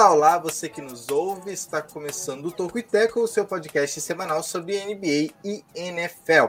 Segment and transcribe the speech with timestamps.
[0.00, 4.00] Olá, olá, você que nos ouve, está começando o Toco e Teco, o seu podcast
[4.00, 6.46] semanal sobre NBA e NFL.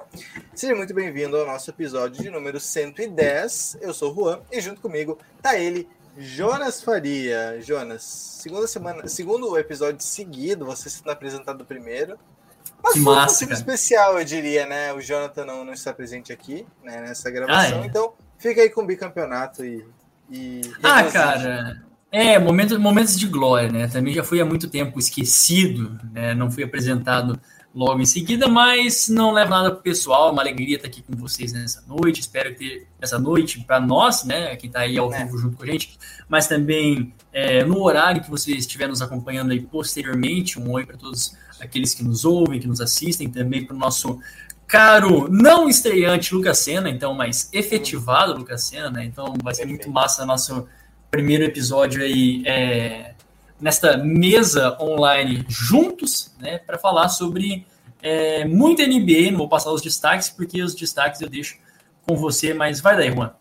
[0.56, 3.80] Seja muito bem-vindo ao nosso episódio de número 110.
[3.82, 7.60] Eu sou o Juan e junto comigo tá ele, Jonas Faria.
[7.62, 12.18] Jonas, segunda semana, segundo episódio seguido, você sendo apresentado primeiro.
[12.82, 13.58] Mas Que um massa, cara.
[13.58, 14.94] especial, eu diria, né?
[14.94, 17.86] O Jonathan não, não está presente aqui, né, nessa gravação, Ah, é?
[17.86, 19.86] então fica aí com o bicampeonato e.
[20.30, 23.88] e Ah, cara, é, momentos, momentos de glória, né?
[23.88, 26.36] Também já fui há muito tempo esquecido, né?
[26.36, 27.40] Não fui apresentado
[27.74, 30.28] logo em seguida, mas não leva nada pro pessoal.
[30.28, 32.20] É uma alegria estar aqui com vocês nessa noite.
[32.20, 34.56] Espero ter essa noite para nós, né?
[34.58, 35.24] Quem tá aí ao É.
[35.24, 39.52] vivo junto com a gente, mas também é, no horário que você estiver nos acompanhando
[39.52, 40.60] aí posteriormente.
[40.60, 44.20] Um oi para todos aqueles que nos ouvem, que nos assistem, também para o nosso
[44.68, 49.06] caro não estreante Lucas Senna, então, mas efetivado Lucas Senna, né?
[49.06, 50.68] Então vai ser muito massa nosso
[51.12, 53.14] primeiro episódio aí é,
[53.60, 57.68] nesta mesa online juntos, né, para falar sobre
[58.02, 59.32] é, muito NBA.
[59.32, 61.60] Não vou passar os destaques, porque os destaques eu deixo
[62.08, 63.36] com você, mas vai daí, Juan.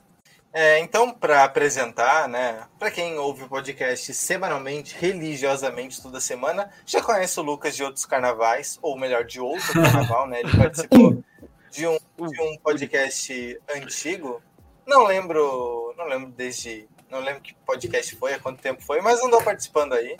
[0.52, 7.00] É, então, para apresentar, né, para quem ouve o podcast semanalmente, religiosamente toda semana, já
[7.00, 10.40] conhece o Lucas de outros carnavais, ou melhor, de outro carnaval, né?
[10.40, 11.22] Ele participou
[11.70, 11.96] de um,
[12.28, 14.42] de um podcast antigo.
[14.84, 19.20] Não lembro, não lembro desde, não lembro que podcast foi, há quanto tempo foi, mas
[19.20, 20.16] andou participando aí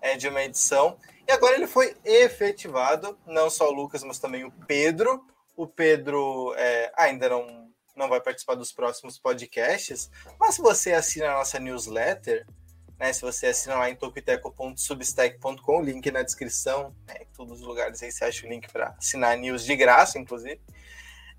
[0.00, 0.96] é, de uma edição.
[1.28, 5.24] E agora ele foi efetivado, não só o Lucas, mas também o Pedro.
[5.56, 11.32] O Pedro é, ainda não não vai participar dos próximos podcasts, mas se você assina
[11.32, 12.46] a nossa newsletter,
[12.98, 18.02] né, se você assina lá em tokiteco.substack.com, link na descrição, né, em todos os lugares
[18.02, 20.60] aí você acha o link para assinar news de graça, inclusive.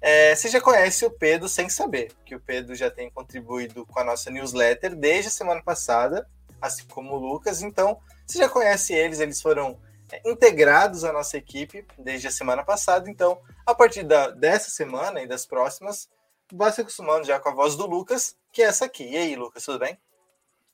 [0.01, 3.99] É, você já conhece o Pedro sem saber, que o Pedro já tem contribuído com
[3.99, 6.27] a nossa newsletter desde a semana passada,
[6.59, 9.79] assim como o Lucas, então você já conhece eles, eles foram
[10.11, 15.21] é, integrados à nossa equipe desde a semana passada, então a partir da, dessa semana
[15.21, 16.09] e das próximas,
[16.51, 19.03] vai se acostumando já com a voz do Lucas, que é essa aqui.
[19.03, 19.97] E aí, Lucas, tudo bem?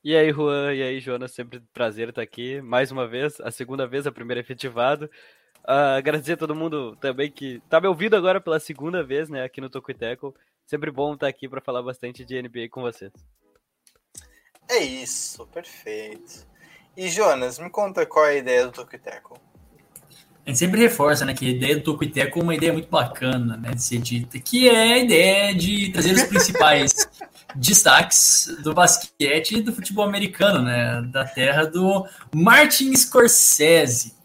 [0.02, 3.86] E aí, Juan, e aí, Jonas, sempre prazer estar aqui mais uma vez, a segunda
[3.86, 5.10] vez, a primeira efetivado.
[5.70, 9.44] Ah, agradecer a todo mundo também que tá me ouvindo agora pela segunda vez, né,
[9.44, 10.34] aqui no Tocuiteco.
[10.66, 13.12] Sempre bom estar aqui para falar bastante de NBA com vocês.
[14.66, 16.46] É isso, perfeito.
[16.96, 19.38] E Jonas, me conta qual é a ideia do Tokiteco.
[20.46, 23.58] A gente sempre reforça né, que a ideia do Tocuiteco é uma ideia muito bacana
[23.58, 26.94] né, de ser dita, que é a ideia de trazer os principais
[27.54, 34.17] destaques do basquete e do futebol americano, né, da terra do Martin Scorsese.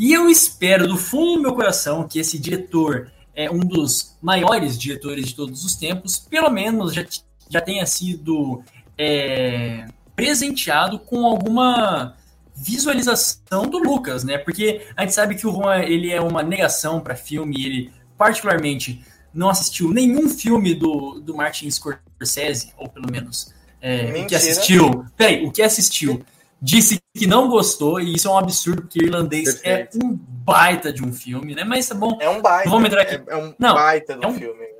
[0.00, 4.78] E eu espero do fundo do meu coração que esse diretor é um dos maiores
[4.78, 7.04] diretores de todos os tempos, pelo menos já,
[7.50, 8.62] já tenha sido
[8.96, 12.16] é, presenteado com alguma
[12.56, 14.38] visualização do Lucas, né?
[14.38, 19.04] Porque a gente sabe que o Juan ele é uma negação para filme, ele particularmente
[19.34, 25.04] não assistiu nenhum filme do, do Martin Scorsese, ou pelo menos é, o que assistiu.
[25.14, 26.24] Peraí, o que assistiu
[26.60, 29.98] disse que não gostou, e isso é um absurdo, porque irlandês Perfeito.
[29.98, 31.64] é um baita de um filme, né?
[31.64, 32.18] Mas tá bom.
[32.20, 32.68] É um baita.
[32.68, 33.14] Vamos entrar aqui.
[33.14, 34.70] É, é um Não, baita do é um- filme mesmo.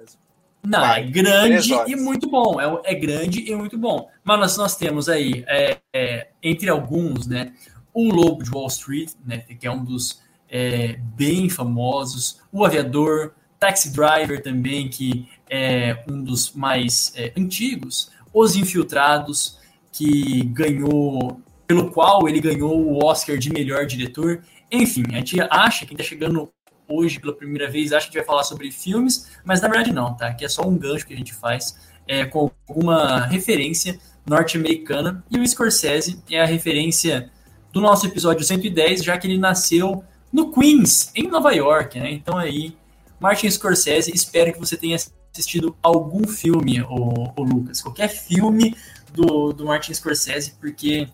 [0.62, 2.60] Não, Vai, é grande e muito bom.
[2.60, 4.10] É, é grande e muito bom.
[4.22, 7.52] Mas nós, nós temos aí, é, é, entre alguns, né,
[7.94, 10.20] o Lobo de Wall Street, né, que é um dos
[10.50, 18.10] é, bem famosos, o Aviador, Taxi Driver também, que é um dos mais é, antigos,
[18.32, 19.58] Os Infiltrados,
[19.92, 21.40] que ganhou,
[21.70, 24.42] pelo qual ele ganhou o Oscar de melhor diretor.
[24.72, 26.52] Enfim, a gente acha que está chegando
[26.88, 30.34] hoje pela primeira vez, acha que vai falar sobre filmes, mas na verdade não, tá?
[30.34, 31.78] Que é só um gancho que a gente faz
[32.08, 35.24] é, com alguma referência norte-americana.
[35.30, 37.30] E o Scorsese é a referência
[37.72, 40.02] do nosso episódio 110, já que ele nasceu
[40.32, 42.10] no Queens, em Nova York, né?
[42.10, 42.76] Então aí,
[43.20, 44.96] Martin Scorsese, espero que você tenha
[45.32, 48.74] assistido algum filme, o Lucas, qualquer filme
[49.14, 51.06] do, do Martin Scorsese, porque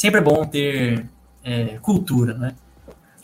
[0.00, 1.06] sempre é bom ter
[1.44, 2.54] é, cultura, né?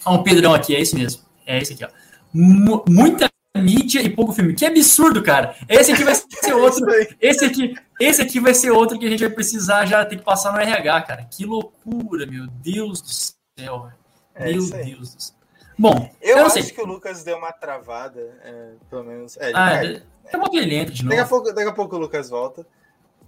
[0.05, 1.23] Ó, um Pedrão aqui, é isso mesmo.
[1.47, 1.89] É esse aqui, ó.
[2.33, 4.55] Mu- muita mídia e pouco filme.
[4.55, 5.55] Que absurdo, cara.
[5.69, 6.85] Esse aqui vai ser outro.
[7.21, 10.23] Esse aqui, esse aqui vai ser outro que a gente vai precisar já ter que
[10.25, 11.25] passar no RH, cara.
[11.25, 13.91] Que loucura, meu Deus do céu.
[14.35, 14.69] É meu.
[14.71, 15.37] Deus do céu.
[15.79, 16.63] Bom, Eu, eu, acho sei.
[16.71, 19.37] que o Lucas deu uma travada, é, pelo menos.
[19.39, 21.29] É, Ah, é uma que ele entra de Daqui a, novo.
[21.31, 22.67] pouco, daqui a pouco o Lucas volta.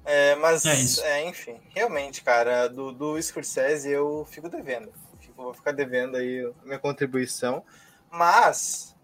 [0.05, 0.65] É, mas,
[0.99, 4.91] É é, enfim, realmente, cara, do, do Scorsese eu fico devendo.
[5.21, 7.62] Fico- vou ficar devendo aí a minha contribuição.
[8.11, 8.95] Mas,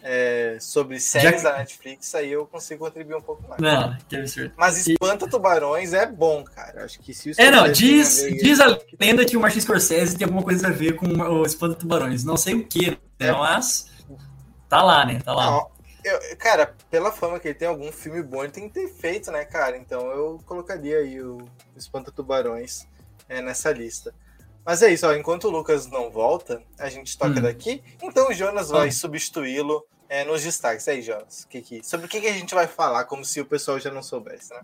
[0.00, 3.60] é, sobre séries Já- da Netflix, aí eu consigo contribuir um pouco mais.
[3.60, 4.52] Não, que absurdo.
[4.56, 6.84] Mas Espanta Tubarões é bom, cara.
[6.84, 10.16] Acho que se o É, não, diz, a diz a lenda que o Martin Scorsese
[10.16, 12.22] tem alguma coisa a ver com o Espanta Tubarões.
[12.22, 12.96] Não sei o que, né?
[13.18, 13.32] É.
[13.32, 13.90] Mas
[14.68, 15.20] tá lá, né?
[15.24, 15.46] Tá lá.
[15.50, 15.70] Não,
[16.04, 19.30] eu- cara, pela fama que ele tem algum filme bom, ele tem que ter feito,
[19.30, 19.76] né, cara?
[19.76, 21.38] Então eu colocaria aí o
[21.76, 22.86] Espanta Tubarões
[23.28, 24.14] é, nessa lista.
[24.64, 27.42] Mas é isso, ó, enquanto o Lucas não volta, a gente toca Hum.
[27.42, 27.82] daqui.
[28.02, 28.92] Então o Jonas vai Ah.
[28.92, 30.86] substituí-lo é, nos destaques.
[30.88, 33.46] Aí, Jonas, que que- sobre o que, que a gente vai falar, como se o
[33.46, 34.60] pessoal já não soubesse, né?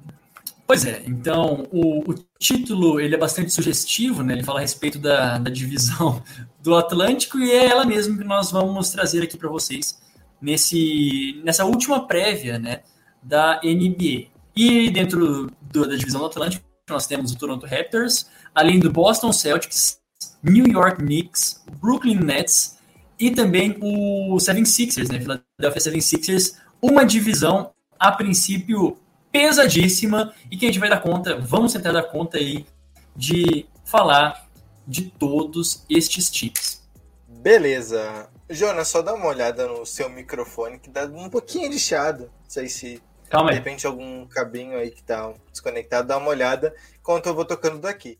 [0.66, 4.34] Pois é, então o, o título ele é bastante sugestivo, né?
[4.34, 6.22] Ele fala a respeito da, da divisão
[6.60, 9.98] do Atlântico e é ela mesmo que nós vamos trazer aqui para vocês
[10.40, 12.80] nesse, nessa última prévia, né,
[13.22, 14.28] da NBA.
[14.56, 19.32] E dentro do- da divisão do Atlântico nós temos o Toronto Raptors, além do Boston
[19.32, 20.00] Celtics,
[20.42, 22.78] New York Knicks, Brooklyn Nets
[23.18, 28.96] e também o 76ers, né, Philadelphia 76ers, uma divisão a princípio
[29.30, 32.64] pesadíssima e que a gente vai dar conta, vamos tentar dar conta aí
[33.14, 34.48] de falar
[34.86, 36.82] de todos estes times.
[37.28, 38.28] Beleza.
[38.50, 42.32] Jonas, só dá uma olhada no seu microfone, que dá um pouquinho de chiado.
[42.42, 43.00] Não sei se
[43.30, 43.58] Calma De aí.
[43.58, 48.18] repente algum cabinho aí que tá desconectado, dá uma olhada enquanto eu vou tocando daqui.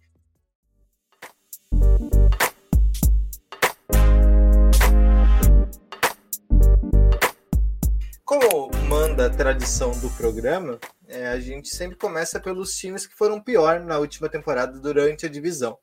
[8.24, 10.78] Como manda a tradição do programa,
[11.08, 15.28] é, a gente sempre começa pelos times que foram pior na última temporada durante a
[15.28, 15.76] divisão.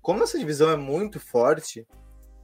[0.00, 1.84] Como essa divisão é muito forte,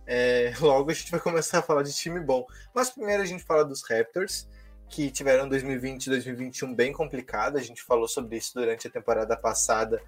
[0.06, 2.46] é, logo a gente vai começar a falar de time bom.
[2.74, 4.48] Mas primeiro a gente fala dos Raptors,
[4.88, 7.56] que tiveram 2020 e 2021 bem complicado.
[7.56, 10.00] A gente falou sobre isso durante a temporada passada,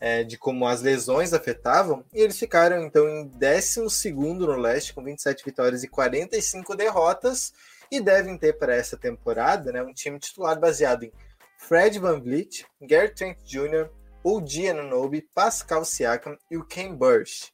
[0.00, 2.04] é, de como as lesões afetavam.
[2.14, 7.52] E eles ficaram, então, em 12 no leste, com 27 vitórias e 45 derrotas.
[7.90, 11.12] E devem ter para essa temporada né, um time titular baseado em
[11.58, 13.90] Fred Van Vliet, Gary Trent Jr.,
[14.22, 14.68] O.G.
[14.68, 17.52] Anunoby, Pascal Siakam e o Ken Burch.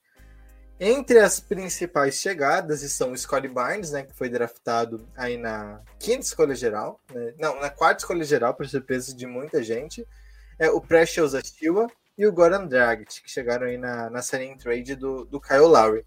[0.78, 6.20] Entre as principais chegadas estão o Scottie Barnes, né, que foi draftado aí na quinta
[6.20, 10.06] escolha geral, né, não, na quarta escolha geral, por surpresa de muita gente,
[10.58, 11.86] é o Precious Achille
[12.18, 16.04] e o Goran Dragic, que chegaram aí na, na signing trade do, do Kyle Lowry.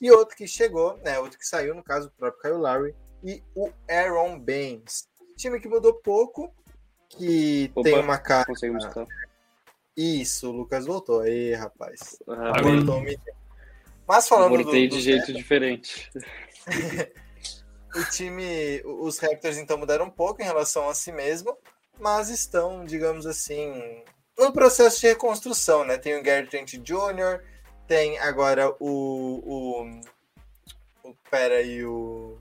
[0.00, 2.94] E outro que chegou, né, outro que saiu, no caso, o próprio Kyle Lowry,
[3.24, 5.08] e o Aaron Baines.
[5.36, 6.54] Time que mudou pouco,
[7.08, 8.46] que Opa, tem uma cara...
[8.52, 9.06] Escutar?
[9.96, 11.20] Isso, o Lucas voltou.
[11.20, 12.18] Aí, rapaz.
[12.28, 13.18] Ah, Voltou, me-
[14.06, 16.10] Mas falando do, Voltei do de jeito diferente.
[17.94, 21.56] O time, os Raptors então mudaram um pouco em relação a si mesmo,
[22.00, 24.02] mas estão, digamos assim,
[24.36, 25.96] num processo de reconstrução, né?
[25.96, 27.40] Tem o Gary Trent Jr.,
[27.86, 29.86] tem agora o.
[31.04, 32.36] o, o pera aí, o.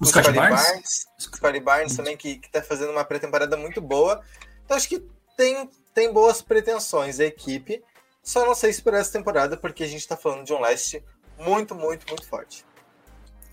[0.00, 1.06] O Scottie Barnes?
[1.18, 4.22] O Scottie Barnes também, que, que tá fazendo uma pré-temporada muito boa.
[4.64, 5.06] Então acho que
[5.36, 7.82] tem, tem boas pretensões a equipe.
[8.24, 11.02] Só não sei se por essa temporada, porque a gente tá falando de um leste
[11.38, 12.64] muito, muito, muito forte.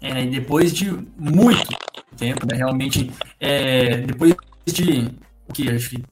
[0.02, 1.78] É, depois de muito
[2.18, 4.34] tempo, né, realmente, é, depois
[4.66, 5.14] de
[5.48, 6.04] o que acho que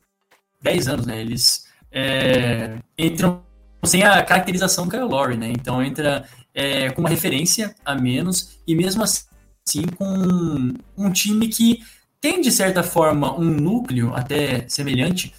[0.61, 3.41] 10 anos, né, eles é, entram
[3.83, 5.49] sem a caracterização do Kyle Lowry, né?
[5.49, 11.81] Então entra é, com uma referência a menos e mesmo assim com um time que
[12.19, 15.33] tem de certa forma um núcleo até semelhante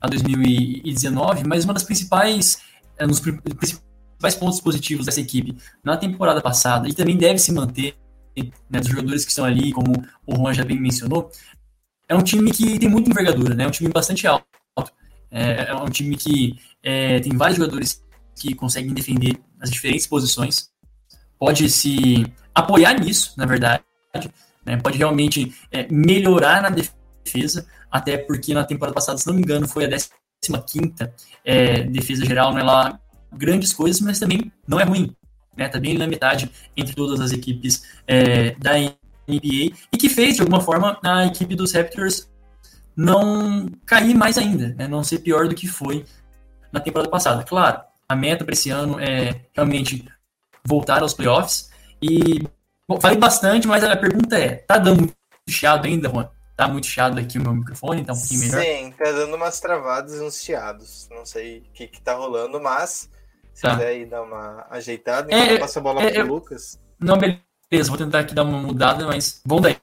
[0.00, 2.58] a 2019, mas uma das principais
[2.98, 7.38] é, um dos pri- principais pontos positivos dessa equipe na temporada passada e também deve
[7.38, 7.96] se manter
[8.70, 9.92] né, dos jogadores que estão ali, como
[10.26, 11.30] o Juan já bem mencionou,
[12.08, 13.64] é um time que tem muita envergadura, né?
[13.64, 14.46] É um time bastante alto.
[15.30, 18.02] É, é um time que é, tem vários jogadores
[18.38, 20.70] que conseguem defender as diferentes posições.
[21.38, 22.24] Pode se
[22.54, 23.82] apoiar nisso, na verdade.
[24.64, 24.76] Né?
[24.76, 29.66] Pode realmente é, melhorar na defesa, até porque na temporada passada, se não me engano,
[29.66, 30.94] foi a 15
[31.44, 33.00] é, defesa geral, não é lá
[33.32, 35.14] grandes coisas, mas também não é ruim.
[35.56, 35.68] Né?
[35.68, 40.42] Tá bem na metade entre todas as equipes é, da NBA e que fez, de
[40.42, 42.28] alguma forma, a equipe dos Raptors
[42.94, 44.86] não cair mais ainda, né?
[44.86, 46.04] não ser pior do que foi
[46.70, 47.42] na temporada passada.
[47.42, 50.06] Claro, a meta para esse ano é realmente
[50.66, 51.70] voltar aos playoffs
[52.02, 52.42] e
[52.86, 55.16] bom, falei bastante, mas a pergunta é, tá dando muito
[55.48, 56.28] chiado ainda, Juan?
[56.56, 58.62] Tá muito chiado aqui o meu microfone, tá um pouquinho melhor?
[58.62, 61.06] Sim, tá dando umas travadas e uns chiados.
[61.10, 63.10] Não sei o que, que tá rolando, mas
[63.52, 63.72] se Tá.
[63.72, 66.78] quiser aí dar uma ajeitada, É, então passa a bola é, pro eu- Lucas.
[66.98, 67.88] Não, beleza.
[67.90, 69.76] vou tentar aqui dar uma mudada, mas vamos daí.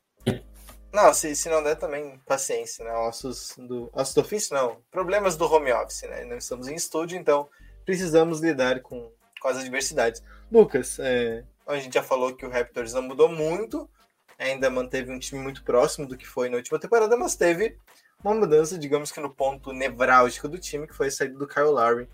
[0.92, 2.92] Não, se, se não der também, paciência, né?
[2.94, 4.78] Ossos do, ossos do ofício, não.
[4.92, 6.24] Problemas do home office, né?
[6.26, 7.48] Não estamos em estúdio, então
[7.84, 9.12] precisamos lidar com,
[9.42, 10.22] com as adversidades.
[10.52, 13.90] Lucas, é, a gente já falou que o Raptors não mudou muito,
[14.38, 17.78] ainda manteve um time muito próximo do que foi na última temporada, mas teve
[18.24, 21.66] uma mudança, digamos que no ponto nevrálgico do time, que foi a saída do Kyle
[21.66, 22.08] Lowry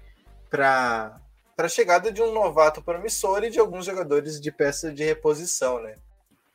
[0.49, 1.21] para
[1.57, 5.95] a chegada de um novato promissor e de alguns jogadores de peça de reposição, né?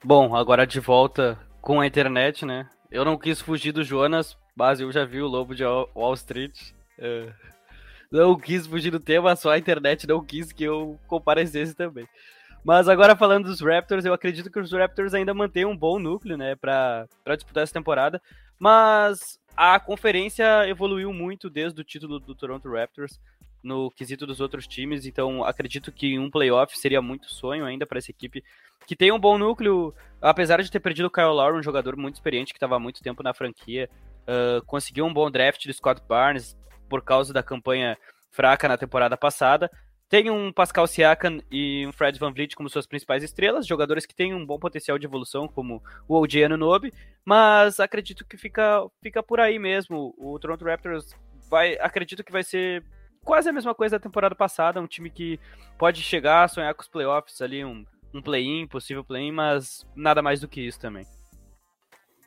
[0.03, 2.69] Bom, agora de volta com a internet, né?
[2.91, 6.73] Eu não quis fugir do Jonas, mas eu já vi o Lobo de Wall Street.
[6.99, 7.33] Uh,
[8.11, 12.07] não quis fugir do tema, só a internet não quis que eu comparecesse também.
[12.65, 16.37] Mas agora falando dos Raptors, eu acredito que os Raptors ainda mantêm um bom núcleo,
[16.37, 17.07] né, para
[17.37, 18.23] disputar essa temporada.
[18.59, 23.21] Mas a conferência evoluiu muito desde o título do Toronto Raptors
[23.63, 27.99] no quesito dos outros times, então acredito que um playoff seria muito sonho ainda para
[27.99, 28.45] essa equipe
[28.87, 32.15] que tem um bom núcleo, apesar de ter perdido o Kyle Lowry, um jogador muito
[32.15, 33.89] experiente que estava há muito tempo na franquia,
[34.29, 36.57] uh, conseguiu um bom draft de Scott Barnes
[36.89, 37.97] por causa da campanha
[38.31, 39.71] fraca na temporada passada.
[40.09, 44.15] Tem um Pascal Siakam e um Fred Van Vliet como suas principais estrelas, jogadores que
[44.15, 46.93] têm um bom potencial de evolução, como o OG Anunoby,
[47.25, 50.15] mas acredito que fica, fica por aí mesmo.
[50.19, 51.17] O Toronto Raptors
[51.51, 52.85] vai, acredito que vai ser
[53.25, 55.41] quase a mesma coisa da temporada passada, um time que
[55.79, 57.85] pode chegar a sonhar com os playoffs ali, um
[58.15, 61.07] um play-in, possível play-in, mas nada mais do que isso também.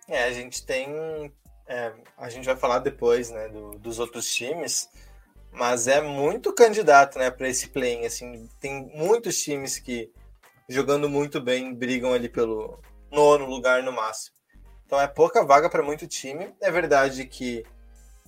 [0.08, 1.34] É, a gente tem.
[1.66, 4.90] É, a gente vai falar depois, né, do, dos outros times,
[5.58, 8.06] mas é muito candidato, né, para esse play-in.
[8.06, 10.12] Assim, tem muitos times que
[10.70, 14.36] jogando muito bem brigam ali pelo nono lugar no máximo.
[14.86, 16.54] Então é pouca vaga para muito time.
[16.62, 17.66] É verdade que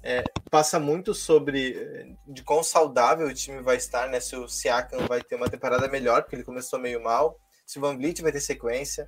[0.04, 4.20] é, passa muito sobre de quão saudável o time vai estar, né?
[4.20, 7.82] Se o Siakam vai ter uma temporada melhor, porque ele começou meio mal se o
[7.82, 9.08] Van Vliet vai ter sequência.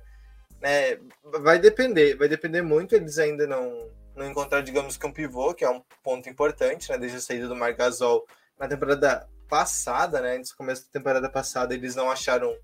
[0.60, 0.96] Né?
[1.42, 2.94] Vai depender, vai depender muito.
[2.94, 6.98] Eles ainda não, não encontraram, digamos que um pivô, que é um ponto importante, né?
[6.98, 8.26] Desde a saída do Marc Gasol
[8.58, 10.36] na temporada passada, né?
[10.36, 12.54] Antes do começo da temporada passada, eles não acharam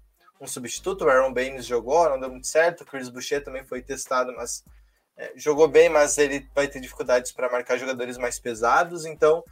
[0.40, 1.04] um substituto.
[1.04, 2.82] O Aaron Baines jogou, não deu muito certo.
[2.82, 4.64] O Chris Boucher também foi testado, mas
[5.16, 9.04] é, jogou bem, mas ele vai ter dificuldades para marcar jogadores mais pesados.
[9.04, 9.42] Então,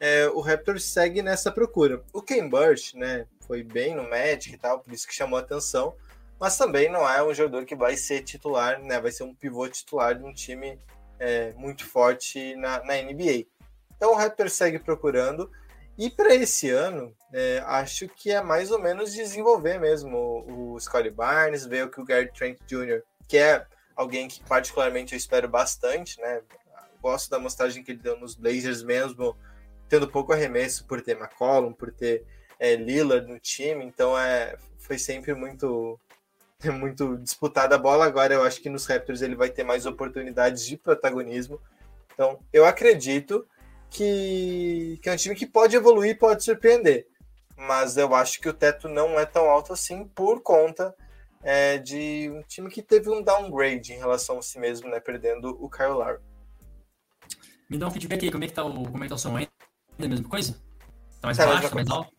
[0.00, 2.02] é, o Raptors segue nessa procura.
[2.12, 3.26] O Ken Burch, né?
[3.52, 5.94] foi bem no Magic e tal, por isso que chamou atenção,
[6.40, 8.98] mas também não é um jogador que vai ser titular, né?
[8.98, 10.78] Vai ser um pivô titular de um time
[11.22, 13.46] é, muito forte na, na, NBA.
[13.96, 15.48] Então o Raptors segue procurando.
[15.96, 20.80] E para esse ano, é, acho que é mais ou menos desenvolver mesmo o, o
[20.80, 23.64] Scottie Barnes, ver o que o Gary Trent Jr., que é
[23.94, 26.42] alguém que particularmente eu espero bastante, né?
[27.00, 29.36] Gosto da mostragem que ele deu nos Blazers mesmo,
[29.88, 32.24] tendo pouco arremesso por ter McCollum, por ter
[32.58, 36.00] é, Lillard no time, então é, foi sempre muito
[36.70, 38.06] muito disputada a bola.
[38.06, 41.60] Agora eu acho que nos Raptors ele vai ter mais oportunidades de protagonismo.
[42.12, 43.46] Então eu acredito
[43.90, 47.06] que, que é um time que pode evoluir, pode surpreender.
[47.56, 50.94] Mas eu acho que o teto não é tão alto assim por conta
[51.42, 55.00] é, de um time que teve um downgrade em relação a si mesmo, né?
[55.00, 56.18] Perdendo o Kyle Lowry.
[57.68, 59.18] Me dá um feedback aí, como é que tá o, como é que tá o
[59.18, 59.50] som ainda?
[59.98, 60.52] É a mesma coisa?
[61.20, 62.12] Tá mais tá baixo, tá mais alto?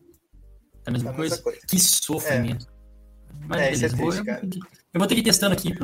[0.86, 1.42] É a mesma, é coisa?
[1.42, 1.60] coisa?
[1.66, 2.66] Que sofrimento.
[2.70, 2.73] É.
[3.46, 4.40] Mas é, beleza, é triste, vou, eu,
[4.94, 5.74] eu, vou ter que ir testando aqui.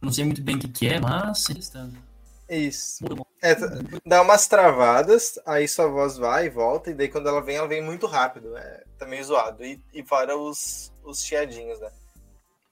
[0.00, 1.96] Não sei muito bem o que, que é, mas testando.
[2.48, 3.04] Isso.
[3.42, 3.56] É,
[4.06, 7.66] dá umas travadas, aí sua voz vai e volta, e daí quando ela vem, ela
[7.66, 8.56] vem muito rápido.
[8.56, 9.64] É, tá meio zoado.
[9.64, 11.90] E, e para os, os chiadinhos, né?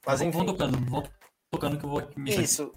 [0.06, 0.30] Mas enfim.
[0.30, 1.04] Vou tocando, vou
[1.50, 2.42] tocando que eu vou mexer.
[2.42, 2.72] Isso.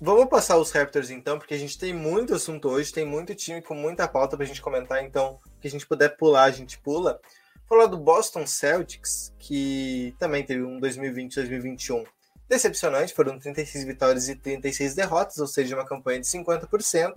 [0.00, 3.62] Vamos passar os Raptors então, porque a gente tem muito assunto hoje, tem muito time
[3.62, 7.18] com muita pauta pra gente comentar, então, que a gente puder pular, a gente pula.
[7.68, 12.04] Falar do Boston Celtics, que também teve um 2020-2021
[12.48, 17.14] decepcionante, foram 36 vitórias e 36 derrotas, ou seja, uma campanha de 50%,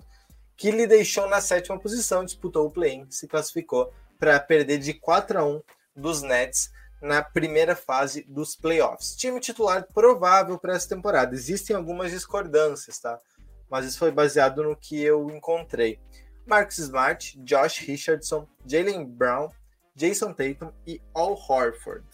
[0.56, 5.38] que lhe deixou na sétima posição, disputou o play-in, se classificou para perder de 4
[5.38, 5.62] a 1
[5.96, 9.16] dos Nets na primeira fase dos playoffs.
[9.16, 11.34] Time titular provável para essa temporada.
[11.34, 13.18] Existem algumas discordâncias, tá?
[13.70, 15.98] Mas isso foi baseado no que eu encontrei.
[16.44, 19.48] Marcus Smart, Josh Richardson, Jalen Brown,
[20.00, 22.06] Jason Tatum e Al Horford.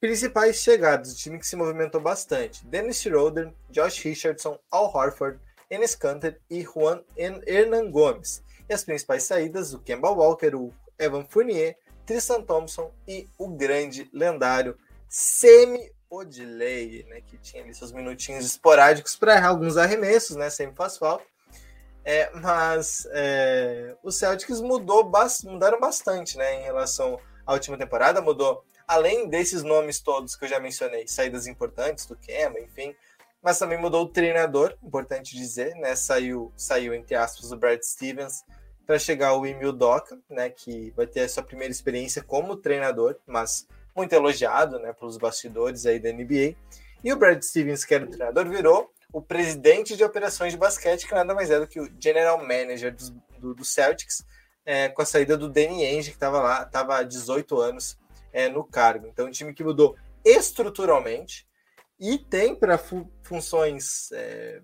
[0.00, 5.96] Principais chegados, o time que se movimentou bastante: Dennis Schroeder, Josh Richardson, Al Horford, Enes
[5.96, 8.44] Kanter e Juan Hernan Gomes.
[8.68, 11.76] E as principais saídas: o Kemba Walker, o Evan Fournier,
[12.06, 19.16] Tristan Thompson e o grande lendário Semi Odilei, né, que tinha ali seus minutinhos esporádicos
[19.16, 21.24] para alguns arremessos, né, sempre faz falta.
[22.10, 25.08] É, mas é, os Celtics mudou,
[25.44, 28.20] mudaram bastante né, em relação à última temporada.
[28.20, 32.96] Mudou além desses nomes todos que eu já mencionei, saídas importantes do Kema, enfim,
[33.40, 35.94] mas também mudou o treinador, importante dizer, né?
[35.94, 38.42] Saiu, saiu entre aspas, o Brad Stevens
[38.84, 40.50] para chegar o Emil Doca, né?
[40.50, 44.92] Que vai ter a sua primeira experiência como treinador, mas muito elogiado, né?
[44.92, 46.56] Pelos bastidores aí da NBA.
[47.04, 51.06] E o Brad Stevens, que era o treinador, virou o presidente de operações de basquete,
[51.06, 52.94] que nada mais é do que o general manager
[53.38, 54.24] do, do, Celtics,
[54.64, 57.98] é, com a saída do Danny Ainge, que estava lá, estava há 18 anos
[58.32, 59.06] é, no cargo.
[59.06, 61.46] Então, um time que mudou estruturalmente
[61.98, 64.60] e tem para fu funções é,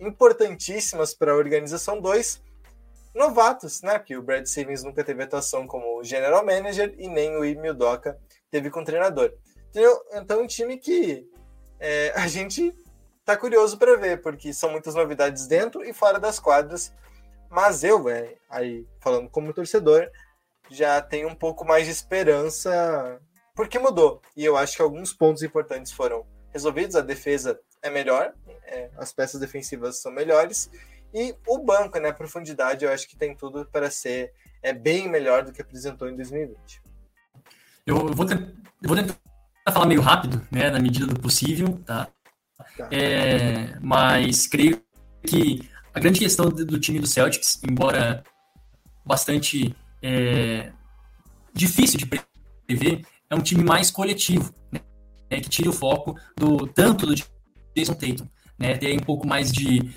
[0.00, 2.42] importantíssimas para a organização dois
[3.14, 3.98] novatos, né?
[3.98, 8.18] Que o Brad Stevens nunca teve atuação como general manager e nem o Emil Doca
[8.50, 9.32] teve com treinador.
[9.70, 11.28] Então, então um time que
[11.80, 12.74] é, a gente
[13.28, 16.90] tá curioso para ver, porque são muitas novidades dentro e fora das quadras.
[17.50, 20.10] Mas eu, véio, aí falando como torcedor,
[20.70, 23.20] já tenho um pouco mais de esperança,
[23.54, 24.22] porque mudou.
[24.34, 26.96] E eu acho que alguns pontos importantes foram resolvidos.
[26.96, 28.32] A defesa é melhor,
[28.64, 30.70] é, as peças defensivas são melhores.
[31.12, 34.32] E o banco, né, a profundidade, eu acho que tem tudo para ser
[34.62, 36.82] é bem melhor do que apresentou em 2020.
[37.84, 39.14] Eu vou, eu vou tentar
[39.70, 42.08] falar meio rápido, né, na medida do possível, tá?
[42.90, 44.80] É, mas creio
[45.26, 48.22] que a grande questão do time do Celtics, embora
[49.04, 50.70] bastante é,
[51.52, 54.80] difícil de prever, é um time mais coletivo, né?
[55.40, 57.14] que tira o foco do tanto do
[57.76, 58.26] Jason Tatum,
[58.58, 58.78] né?
[58.94, 59.92] Um pouco mais de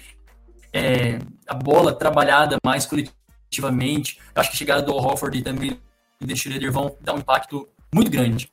[0.74, 4.20] é, a bola trabalhada mais coletivamente.
[4.34, 5.80] Eu acho que a chegada do Hofford e também
[6.20, 8.52] do Schroeder vão dar um impacto muito grande.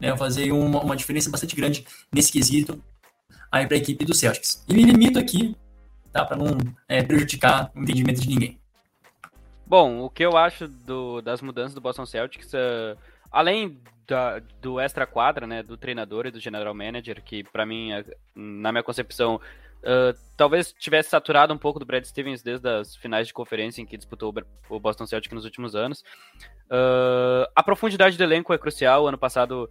[0.00, 0.16] Né?
[0.16, 2.82] Fazer uma, uma diferença bastante grande nesse quesito
[3.50, 4.64] aí para a equipe do Celtics.
[4.68, 5.56] E me limito aqui,
[6.12, 6.24] tá?
[6.24, 8.58] Para não é, prejudicar o entendimento de ninguém.
[9.66, 12.96] Bom, o que eu acho do, das mudanças do Boston Celtics, uh,
[13.30, 17.92] além da, do extra quadra, né, do treinador e do general manager, que para mim,
[17.92, 18.02] é,
[18.34, 23.26] na minha concepção, uh, talvez tivesse saturado um pouco do Brad Stevens desde as finais
[23.26, 24.34] de conferência em que disputou
[24.70, 26.02] o Boston Celtics nos últimos anos.
[26.70, 29.06] Uh, a profundidade do elenco é crucial.
[29.06, 29.68] Ano passado,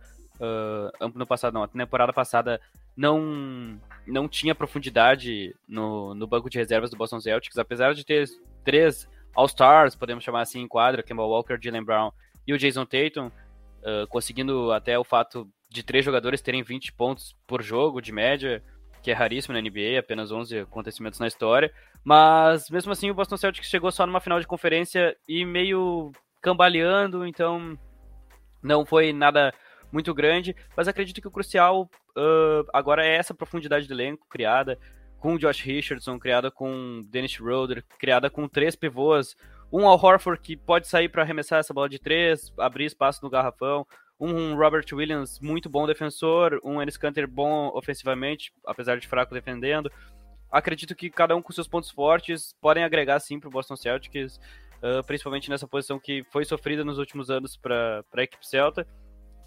[1.00, 2.62] ano passado não, a temporada passada
[2.96, 8.26] não não tinha profundidade no, no banco de reservas do Boston Celtics, apesar de ter
[8.64, 12.12] três All-Stars, podemos chamar assim, em quadra, Kemba Walker, Jalen Brown
[12.48, 17.36] e o Jason Tatum, uh, conseguindo até o fato de três jogadores terem 20 pontos
[17.46, 18.64] por jogo de média,
[19.04, 21.72] que é raríssimo na NBA, apenas 11 acontecimentos na história.
[22.04, 27.28] Mas mesmo assim, o Boston Celtics chegou só numa final de conferência e meio cambaleando,
[27.28, 27.78] então
[28.64, 29.54] não foi nada
[29.92, 30.56] muito grande.
[30.76, 34.78] Mas acredito que o crucial uh, agora é essa profundidade do elenco criada
[35.20, 39.36] com o Josh Richardson, criada com Dennis Schroeder, criada com três pivôs,
[39.72, 43.30] um Al Horford que pode sair para arremessar essa bola de três, abrir espaço no
[43.30, 43.86] garrafão,
[44.20, 49.92] um Robert Williams muito bom defensor, um Ennis Canter bom ofensivamente, apesar de fraco defendendo.
[50.52, 54.40] Acredito que cada um com seus pontos fortes podem agregar sim para o Boston Celtics,
[54.78, 58.88] uh, principalmente nessa posição que foi sofrida nos últimos anos para a equipe celta.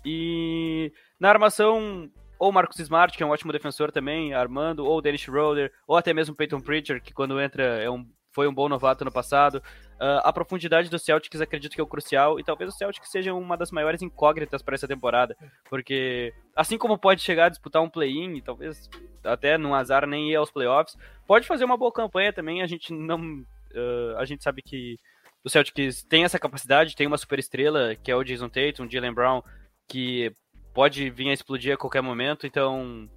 [0.05, 5.21] E na armação, ou Marcus Smart, que é um ótimo defensor também, armando, ou Dennis
[5.21, 9.05] Schroeder, ou até mesmo Peyton Pritchard, que quando entra é um, foi um bom novato
[9.05, 9.63] no passado.
[9.97, 13.35] Uh, a profundidade do Celtics acredito que é o crucial, e talvez o Celtics seja
[13.35, 15.37] uma das maiores incógnitas para essa temporada,
[15.69, 18.89] porque assim como pode chegar a disputar um play-in, talvez
[19.23, 22.93] até num azar nem ir aos playoffs, pode fazer uma boa campanha também, a gente
[22.93, 23.45] não...
[23.73, 24.99] Uh, a gente sabe que
[25.45, 29.13] o Celtics tem essa capacidade, tem uma super estrela, que é o Jason Tatum, Jalen
[29.13, 29.43] Brown,
[29.91, 30.33] que
[30.73, 33.11] pode vir a explodir a qualquer momento, então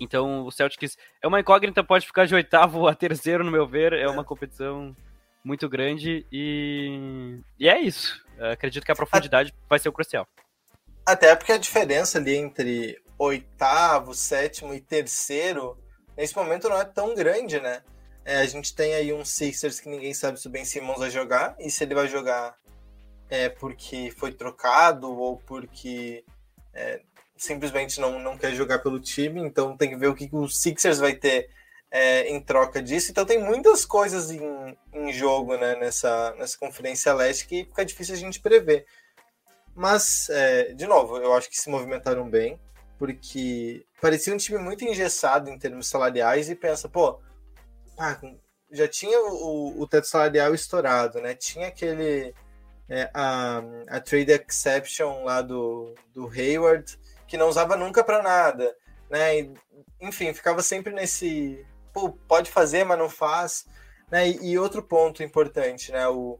[0.00, 3.92] então o Celtics é uma incógnita, pode ficar de oitavo a terceiro, no meu ver,
[3.92, 4.96] é uma competição
[5.44, 8.24] muito grande e, e é isso.
[8.38, 10.26] Eu acredito que a profundidade vai ser o crucial.
[11.04, 15.76] Até porque a diferença ali entre oitavo, sétimo e terceiro,
[16.16, 17.82] nesse momento não é tão grande, né?
[18.24, 21.10] É, a gente tem aí um Sixers que ninguém sabe se o Ben Simmons vai
[21.10, 22.56] jogar, e se ele vai jogar
[23.32, 26.22] é porque foi trocado ou porque
[26.74, 27.00] é,
[27.34, 30.98] simplesmente não, não quer jogar pelo time, então tem que ver o que o Sixers
[30.98, 31.48] vai ter
[31.90, 33.10] é, em troca disso.
[33.10, 38.14] Então tem muitas coisas em, em jogo né, nessa, nessa Conferência Leste que fica difícil
[38.16, 38.84] a gente prever.
[39.74, 42.60] Mas, é, de novo, eu acho que se movimentaram bem,
[42.98, 47.18] porque parecia um time muito engessado em termos salariais e pensa, pô,
[47.98, 48.20] ah,
[48.70, 51.34] já tinha o, o teto salarial estourado, né?
[51.34, 52.34] Tinha aquele
[52.92, 58.76] é, a, a trade exception lá do, do Hayward, que não usava nunca para nada,
[59.08, 59.40] né?
[59.40, 59.54] E,
[59.98, 61.64] enfim, ficava sempre nesse,
[62.28, 63.66] pode fazer, mas não faz,
[64.10, 64.28] né?
[64.28, 66.06] E, e outro ponto importante, né?
[66.06, 66.38] O,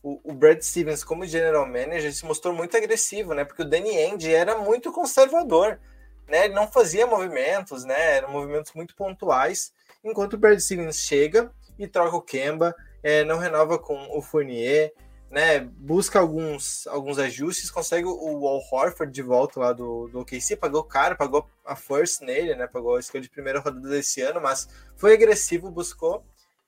[0.00, 3.44] o, o, Brad Stevens, como general manager, se mostrou muito agressivo, né?
[3.44, 5.80] Porque o Danny Ainge era muito conservador,
[6.28, 6.44] né?
[6.44, 8.18] Ele não fazia movimentos, né?
[8.18, 9.72] Eram movimentos muito pontuais,
[10.04, 14.92] enquanto o Brad Stevens chega e troca o Kemba, é, não renova com o Fournier,
[15.30, 15.60] né?
[15.60, 20.82] Busca alguns, alguns ajustes, consegue o Wall Horford de volta lá do, do OKC, pagou
[20.82, 22.66] caro, pagou a first nele, né?
[22.66, 26.24] Pagou a escolha de primeira rodada desse ano, mas foi agressivo, buscou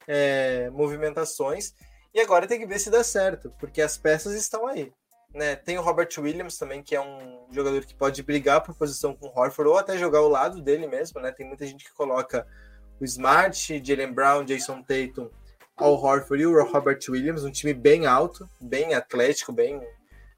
[0.07, 1.75] é, movimentações
[2.15, 4.93] e agora tem que ver se dá certo, porque as peças estão aí.
[5.35, 5.57] Né?
[5.57, 9.27] Tem o Robert Williams também, que é um jogador que pode brigar por posição com
[9.27, 11.21] o Horford ou até jogar ao lado dele mesmo.
[11.21, 11.33] Né?
[11.33, 12.47] Tem muita gente que coloca
[13.01, 15.31] o Smart, Jalen Brown, Jason Tatum,
[15.77, 19.81] ao Horford e o Robert Williams, um time bem alto, bem atlético, bem,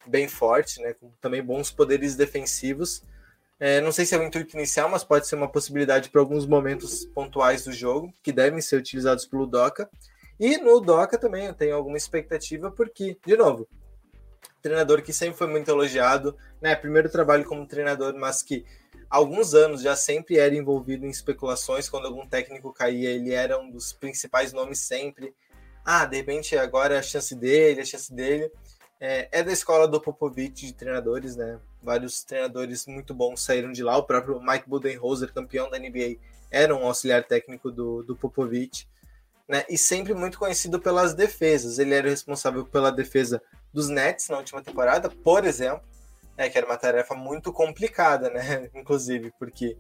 [0.07, 0.95] bem forte, né?
[0.95, 3.03] com também bons poderes defensivos.
[3.59, 6.47] É, não sei se é o intuito inicial, mas pode ser uma possibilidade para alguns
[6.47, 9.89] momentos pontuais do jogo, que devem ser utilizados pelo Doca.
[10.39, 13.69] E no Doca também eu tenho alguma expectativa, porque, de novo,
[14.61, 16.75] treinador que sempre foi muito elogiado, né?
[16.75, 18.65] Primeiro trabalho como treinador, mas que
[19.15, 21.89] alguns anos já sempre era envolvido em especulações.
[21.89, 25.35] Quando algum técnico caía, ele era um dos principais nomes sempre.
[25.85, 28.51] Ah, de repente agora é a chance dele, a chance dele.
[29.01, 31.61] É, é da escola do Popovich de treinadores, né?
[31.83, 33.97] Vários treinadores muito bons saíram de lá.
[33.97, 36.17] O próprio Mike Budenholzer, campeão da NBA,
[36.51, 38.89] era um auxiliar técnico do, do Popovich
[39.49, 39.65] né?
[39.69, 41.79] E sempre muito conhecido pelas defesas.
[41.79, 45.83] Ele era responsável pela defesa dos Nets na última temporada, por exemplo,
[46.37, 46.49] né?
[46.49, 48.71] que era uma tarefa muito complicada, né?
[48.75, 49.77] Inclusive, porque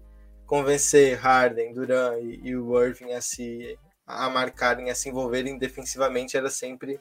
[0.46, 6.36] convencer Harden, Duran e, e o Irving a se a marcarem, a se envolverem defensivamente
[6.36, 7.00] era sempre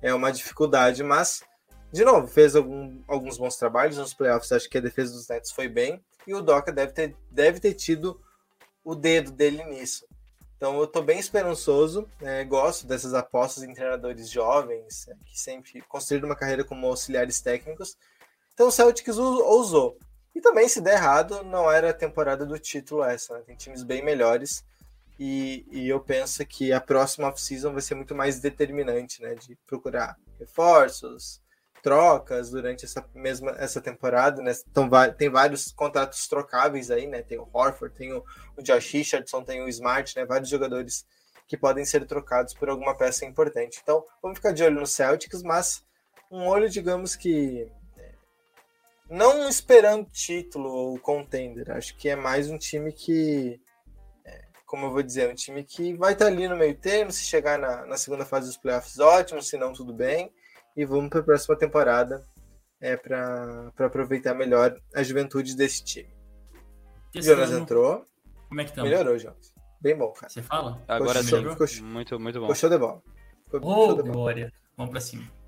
[0.00, 1.44] é uma dificuldade, mas
[1.92, 5.52] de novo, fez algum, alguns bons trabalhos nos playoffs, acho que a defesa dos Nets
[5.52, 8.18] foi bem, e o Doca deve ter, deve ter tido
[8.82, 10.06] o dedo dele nisso.
[10.56, 12.44] Então eu estou bem esperançoso, né?
[12.44, 15.16] gosto dessas apostas em treinadores jovens, né?
[15.26, 17.98] que sempre construíram uma carreira como auxiliares técnicos.
[18.62, 19.98] Então o Celtics ousou.
[20.32, 23.34] E também, se der errado, não era a temporada do título essa.
[23.34, 23.42] Né?
[23.44, 24.64] Tem times bem melhores.
[25.18, 29.34] E, e eu penso que a próxima off-season vai ser muito mais determinante, né?
[29.34, 31.42] De procurar reforços,
[31.82, 34.52] trocas durante essa mesma essa temporada, né?
[34.70, 37.20] Então, tem vários contratos trocáveis aí, né?
[37.20, 38.24] Tem o Horford, tem o,
[38.56, 40.24] o Josh Richardson, tem o Smart, né?
[40.24, 41.04] Vários jogadores
[41.48, 43.80] que podem ser trocados por alguma peça importante.
[43.82, 45.84] Então, vamos ficar de olho no Celtics, mas
[46.30, 47.68] um olho, digamos que
[49.12, 51.70] não esperando título ou contender.
[51.70, 53.60] Acho que é mais um time que,
[54.24, 57.12] é, como eu vou dizer, um time que vai estar ali no meio termo.
[57.12, 59.42] Se chegar na, na segunda fase dos playoffs, ótimo.
[59.42, 60.32] Se não, tudo bem
[60.74, 62.24] e vamos para a próxima temporada
[62.80, 66.10] é, para aproveitar melhor a juventude desse time.
[67.14, 67.60] Esse Jonas ano...
[67.60, 68.06] entrou.
[68.48, 68.82] Como é que tá?
[68.82, 69.52] Melhorou, Jonas.
[69.78, 70.32] Bem bom, cara.
[70.32, 70.82] Você fala?
[70.88, 71.36] Agora sim.
[71.50, 72.46] Ficou, muito, muito bom.
[72.46, 73.02] Ficou show de bola.
[73.44, 74.52] Ficou oh, de glória.
[74.76, 75.41] Vamos para cima.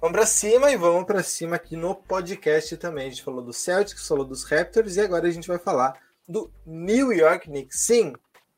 [0.00, 3.06] Vamos para cima e vamos para cima aqui no podcast também.
[3.06, 6.50] A gente falou do Celtics, falou dos Raptors e agora a gente vai falar do
[6.64, 7.80] New York Knicks.
[7.80, 8.14] Sim,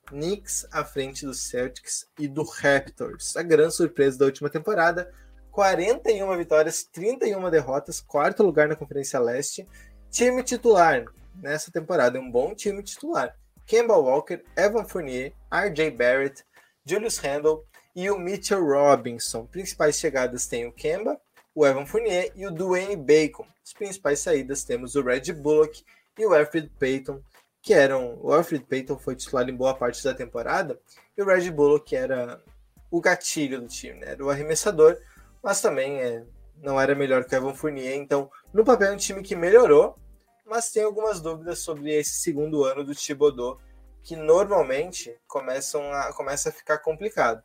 [0.07, 3.37] Knicks à frente do Celtics e do Raptors.
[3.37, 5.13] A grande surpresa da última temporada
[5.51, 9.67] 41 vitórias, 31 derrotas, quarto lugar na Conferência Leste.
[10.13, 13.37] Time titular nessa temporada, um bom time titular.
[13.67, 16.45] Kemba Walker, Evan Fournier, RJ Barrett,
[16.87, 19.45] Julius Randle e o Mitchell Robinson.
[19.45, 21.21] Principais chegadas tem o Kemba,
[21.55, 23.47] o Evan Fournier e o Dwayne Bacon.
[23.65, 25.85] As principais saídas temos o Red Bullock
[26.19, 27.21] e o Alfred Payton,
[27.61, 28.19] que eram.
[28.21, 30.79] O Alfred Payton foi titular em boa parte da temporada,
[31.17, 32.43] e o Red Bullock era
[32.91, 34.13] o gatilho do time, né?
[34.13, 34.99] era o arremessador
[35.43, 36.25] mas também é,
[36.59, 37.97] não era melhor que o Evan Fournier.
[37.97, 39.99] Então, no papel, é um time que melhorou,
[40.47, 43.59] mas tem algumas dúvidas sobre esse segundo ano do Thibodeau,
[44.03, 47.43] que normalmente começam a, começa a ficar complicado.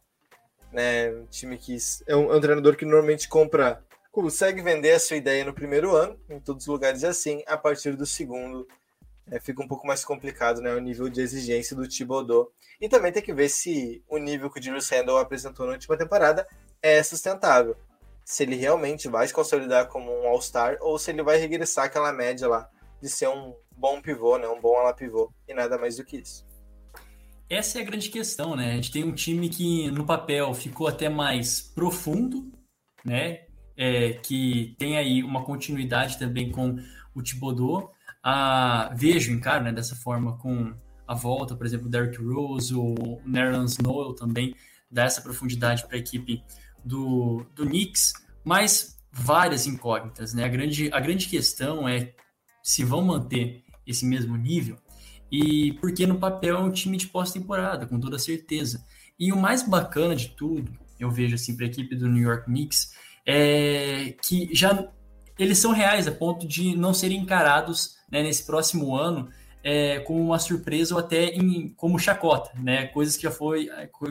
[0.72, 1.10] Né?
[1.12, 3.84] Um time que é um, é um treinador que normalmente compra,
[4.18, 7.56] consegue vender a sua ideia no primeiro ano, em todos os lugares é assim, a
[7.56, 8.68] partir do segundo
[9.28, 10.74] é, fica um pouco mais complicado, né?
[10.74, 12.52] O nível de exigência do Thibodeau.
[12.82, 15.96] E também tem que ver se o nível que o Julius Randle apresentou na última
[15.96, 16.48] temporada
[16.82, 17.78] é sustentável
[18.26, 22.12] se ele realmente vai se consolidar como um All-Star ou se ele vai regressar aquela
[22.12, 22.68] média lá
[23.00, 24.48] de ser um bom pivô, né?
[24.48, 26.44] Um bom ala pivô e nada mais do que isso.
[27.48, 28.72] Essa é a grande questão, né?
[28.72, 32.52] A gente tem um time que no papel ficou até mais profundo,
[33.06, 33.47] né?
[33.78, 36.76] É, que tem aí uma continuidade também com
[37.14, 37.94] o Thibodeau.
[38.24, 40.74] Ah, vejo, encaro, né, dessa forma com
[41.08, 44.56] a volta, por exemplo, Derrick Rose, o Nerlens Noel também
[44.92, 46.44] dá essa profundidade para a equipe
[46.84, 48.14] do, do Knicks,
[48.44, 50.44] mas várias incógnitas, né?
[50.44, 52.14] A grande, a grande questão é
[52.62, 54.78] se vão manter esse mesmo nível
[55.32, 58.84] e porque no papel é um time de pós-temporada, com toda certeza.
[59.20, 62.46] E o mais bacana de tudo, eu vejo assim para a equipe do New York
[62.46, 62.94] Knicks,
[63.28, 64.88] é, que já
[65.38, 69.30] eles são reais a ponto de não serem encarados né, nesse próximo ano
[69.64, 72.88] é, como uma surpresa ou até em, como chacota, né?
[72.88, 73.68] Coisas que já foi,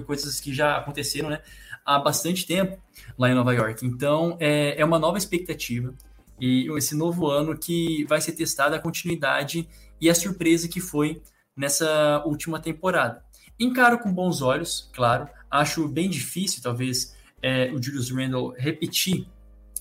[0.06, 1.40] coisas que já aconteceram, né?
[1.84, 2.78] Há bastante tempo
[3.18, 3.86] lá em Nova York.
[3.86, 5.94] Então é, é uma nova expectativa
[6.38, 9.66] e esse novo ano que vai ser testada a continuidade
[9.98, 11.22] e a surpresa que foi
[11.56, 13.24] nessa última temporada.
[13.58, 15.26] Encaro com bons olhos, claro.
[15.50, 19.26] Acho bem difícil, talvez, é, o Julius Randle repetir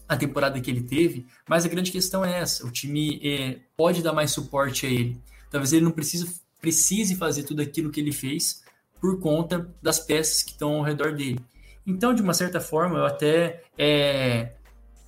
[0.08, 4.02] a temporada que ele teve, mas a grande questão é essa: o time é, pode
[4.02, 5.20] dar mais suporte a ele.
[5.50, 8.64] Talvez ele não precise, precise fazer tudo aquilo que ele fez
[9.00, 11.40] por conta das peças que estão ao redor dele.
[11.86, 14.54] Então, de uma certa forma, eu até é,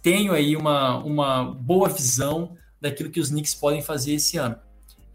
[0.01, 4.55] tenho aí uma, uma boa visão daquilo que os Knicks podem fazer esse ano.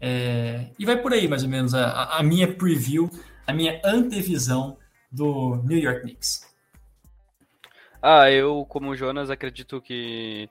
[0.01, 3.09] É, e vai por aí, mais ou menos, a, a minha preview,
[3.47, 4.77] a minha antevisão
[5.09, 6.45] do New York Knicks.
[8.05, 10.49] Ah, eu, como Jonas, acredito que,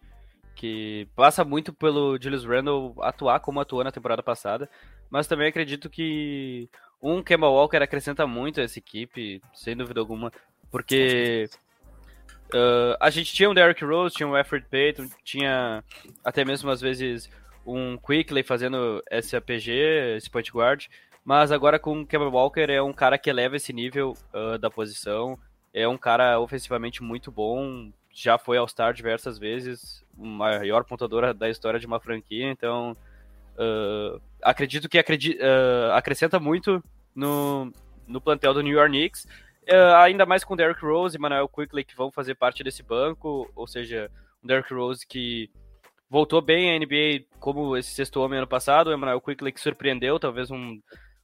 [0.54, 4.70] que passa muito pelo Julius Randle atuar como atuou na temporada passada,
[5.10, 6.66] mas também acredito que
[7.02, 10.32] um Kemba Walker acrescenta muito a essa equipe, sem dúvida alguma,
[10.70, 11.46] porque
[12.54, 15.84] uh, a gente tinha um Derrick Rose, tinha um Alfred Payton, tinha
[16.24, 17.28] até mesmo às vezes
[17.66, 20.86] um Quickly fazendo esse APG, esse point guard,
[21.22, 24.70] mas agora com o Kemba Walker é um cara que eleva esse nível uh, da
[24.70, 25.38] posição,
[25.72, 31.48] é um cara ofensivamente muito bom, já foi All-Star diversas vezes, o maior pontuador da
[31.48, 32.96] história de uma franquia, então
[33.56, 36.82] uh, acredito que acredita, uh, acrescenta muito
[37.14, 37.72] no,
[38.06, 39.24] no plantel do New York Knicks,
[39.70, 43.50] uh, ainda mais com Derrick Rose e Manuel Quickly que vão fazer parte desse banco,
[43.56, 44.10] ou seja,
[44.42, 45.50] o Derrick Rose que
[46.10, 50.20] voltou bem à NBA como esse sexto homem ano passado, o Emmanuel Quickly que surpreendeu,
[50.20, 50.78] talvez um,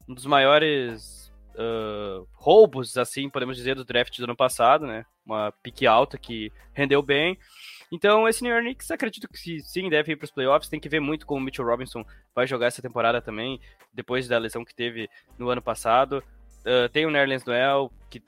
[0.09, 1.28] um dos maiores
[1.59, 5.05] uh, roubos, assim, podemos dizer, do draft do ano passado, né?
[5.27, 7.37] Uma pique alta que rendeu bem.
[7.91, 10.69] Então, esse New York Knicks, acredito que sim, deve ir para os playoffs.
[10.69, 13.61] Tem que ver muito como o Mitchell Robinson vai jogar essa temporada também,
[13.93, 16.23] depois da lesão que teve no ano passado.
[16.61, 18.23] Uh, tem o Nerlens Noel, que,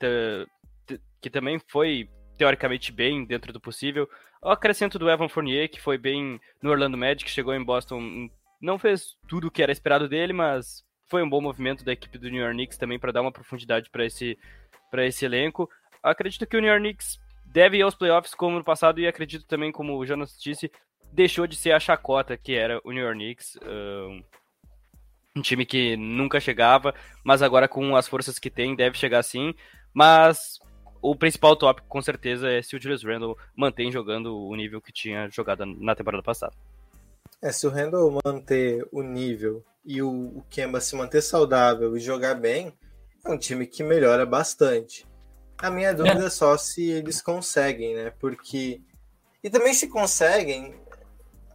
[1.21, 4.09] que também foi teoricamente bem dentro do possível.
[4.43, 8.27] O acrescento do Evan Fournier, que foi bem no Orlando Magic, chegou em Boston,
[8.59, 12.17] não fez tudo o que era esperado dele, mas foi um bom movimento da equipe
[12.17, 14.39] do New York Knicks também para dar uma profundidade para esse,
[14.99, 15.69] esse elenco.
[16.01, 19.45] Acredito que o New York Knicks deve ir aos playoffs como no passado e acredito
[19.45, 20.71] também, como o Jonas disse,
[21.11, 23.59] deixou de ser a chacota que era o New York Knicks.
[23.61, 24.23] Um,
[25.35, 26.95] um time que nunca chegava,
[27.25, 29.53] mas agora com as forças que tem deve chegar sim.
[29.93, 30.59] Mas
[31.01, 34.93] o principal tópico, com certeza, é se o Julius Randle mantém jogando o nível que
[34.93, 36.53] tinha jogado na temporada passada.
[37.41, 41.99] É, se o Randle manter o nível e o, o Kemba se manter saudável e
[41.99, 42.73] jogar bem,
[43.25, 45.07] é um time que melhora bastante.
[45.57, 48.11] A minha dúvida é, é só se eles conseguem, né?
[48.19, 48.81] Porque.
[49.43, 50.75] E também se conseguem,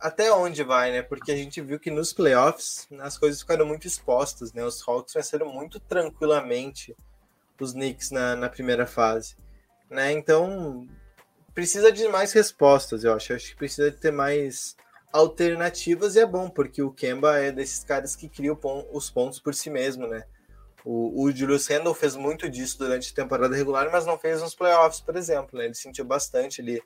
[0.00, 1.02] até onde vai, né?
[1.02, 4.64] Porque a gente viu que nos playoffs as coisas ficaram muito expostas, né?
[4.64, 6.96] Os Hawks venceram muito tranquilamente
[7.60, 9.36] os Knicks na, na primeira fase,
[9.90, 10.12] né?
[10.12, 10.86] Então
[11.54, 13.32] precisa de mais respostas, eu acho.
[13.32, 14.76] Eu acho que precisa de ter mais
[15.12, 18.56] alternativas e é bom, porque o Kemba é desses caras que cria
[18.92, 20.24] os pontos por si mesmo, né?
[20.84, 24.54] O, o Julius Randle fez muito disso durante a temporada regular, mas não fez nos
[24.54, 25.64] playoffs, por exemplo, né?
[25.64, 26.80] Ele sentiu bastante ali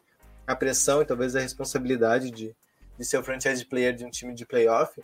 [0.47, 2.57] a pressão e talvez a responsabilidade de,
[2.99, 5.03] de ser o franchise player de um time de playoff,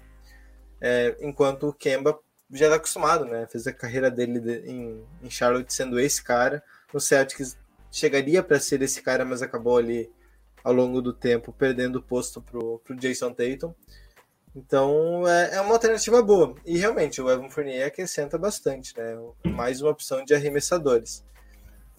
[0.81, 2.19] é, enquanto o Kemba
[2.51, 3.47] já está acostumado, né?
[3.47, 6.63] Fez a carreira dele de, em, em Charlotte sendo esse cara.
[6.93, 7.59] No Celtics
[7.91, 10.11] chegaria para ser esse cara, mas acabou ali
[10.67, 13.73] ao longo do tempo, perdendo o posto para o Jason Tatum.
[14.53, 16.57] Então é, é, uma alternativa boa.
[16.67, 19.17] E realmente o Evan Fournier acrescenta bastante, né?
[19.47, 21.25] Mais uma opção de arremessadores.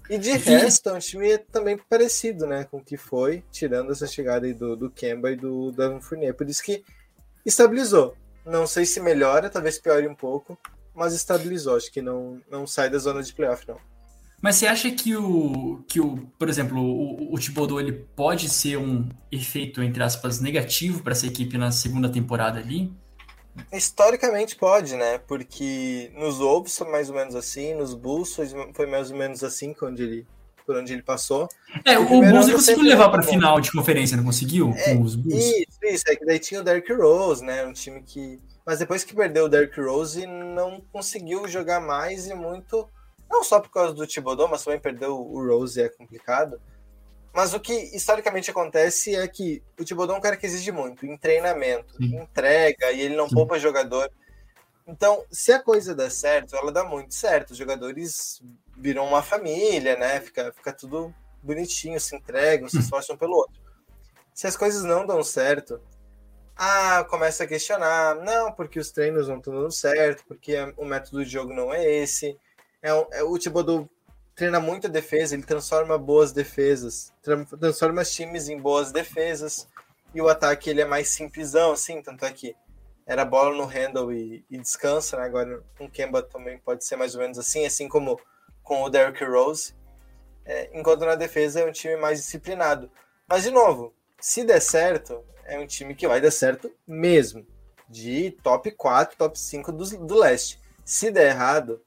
[0.10, 2.66] E de resto, é um time também parecido, né?
[2.66, 6.02] Com o que foi, tirando essa chegada aí do, do Kemba e do, do Evan
[6.02, 6.34] Fournier.
[6.34, 6.84] Por isso que
[7.46, 8.18] estabilizou.
[8.46, 10.58] Não sei se melhora, talvez piore um pouco,
[10.94, 11.78] mas estabilizou.
[11.78, 13.80] Acho que não, não sai da zona de playoff, não.
[14.42, 18.78] Mas você acha que o, que o por exemplo, o, o Thibodeau ele pode ser
[18.78, 22.92] um efeito, entre aspas, negativo para essa equipe na segunda temporada ali?
[23.74, 25.18] Historicamente pode, né?
[25.18, 28.36] Porque nos Wolves foi mais ou menos assim, nos Bulls
[28.76, 30.28] foi, mais ou menos assim quando ele,
[30.64, 31.50] por onde ele passou.
[31.84, 34.72] É, o, o Bulls ele conseguiu levar para final de conferência, não conseguiu?
[34.76, 35.44] É, com os Bulls?
[35.44, 36.04] Isso, isso.
[36.08, 37.66] É que daí tinha o Derrick Rose, né?
[37.66, 38.40] Um time que.
[38.64, 42.88] Mas depois que perdeu o Derrick Rose, não conseguiu jogar mais e muito
[43.30, 46.60] não só por causa do Thibodeau, mas também perdeu o Rose é complicado.
[47.34, 51.06] Mas o que historicamente acontece é que o Thibodeau é um cara que exige muito
[51.06, 52.18] em treinamento, Sim.
[52.18, 53.36] entrega, e ele não Sim.
[53.36, 54.12] poupa jogador.
[54.88, 57.52] Então, se a coisa der certo, ela dá muito certo.
[57.52, 58.42] Os jogadores
[58.76, 60.22] viram uma família, né?
[60.22, 61.14] Fica, fica tudo
[61.44, 63.62] bonitinhos, se entregam, se esforçam pelo outro.
[64.34, 65.82] Se as coisas não dão certo,
[66.56, 71.24] ah, começa a questionar, não, porque os treinos não estão dando certo, porque o método
[71.24, 72.38] de jogo não é esse.
[72.82, 73.90] É, é o Thibodeau
[74.36, 77.12] treina muita defesa, ele transforma boas defesas,
[77.60, 79.68] transforma os times em boas defesas,
[80.14, 82.56] e o ataque ele é mais simplesão, assim, tanto é que
[83.08, 85.24] era bola no handle e, e descansa, né?
[85.24, 88.20] Agora o Kemba também pode ser mais ou menos assim, assim como
[88.62, 89.74] com o Derrick Rose.
[90.46, 92.92] É, enquanto na defesa é um time mais disciplinado.
[93.28, 97.48] Mas, de novo, se der certo, é um time que vai dar certo mesmo.
[97.90, 100.60] De top 4, top 5 do, do leste.
[100.84, 101.82] Se der errado,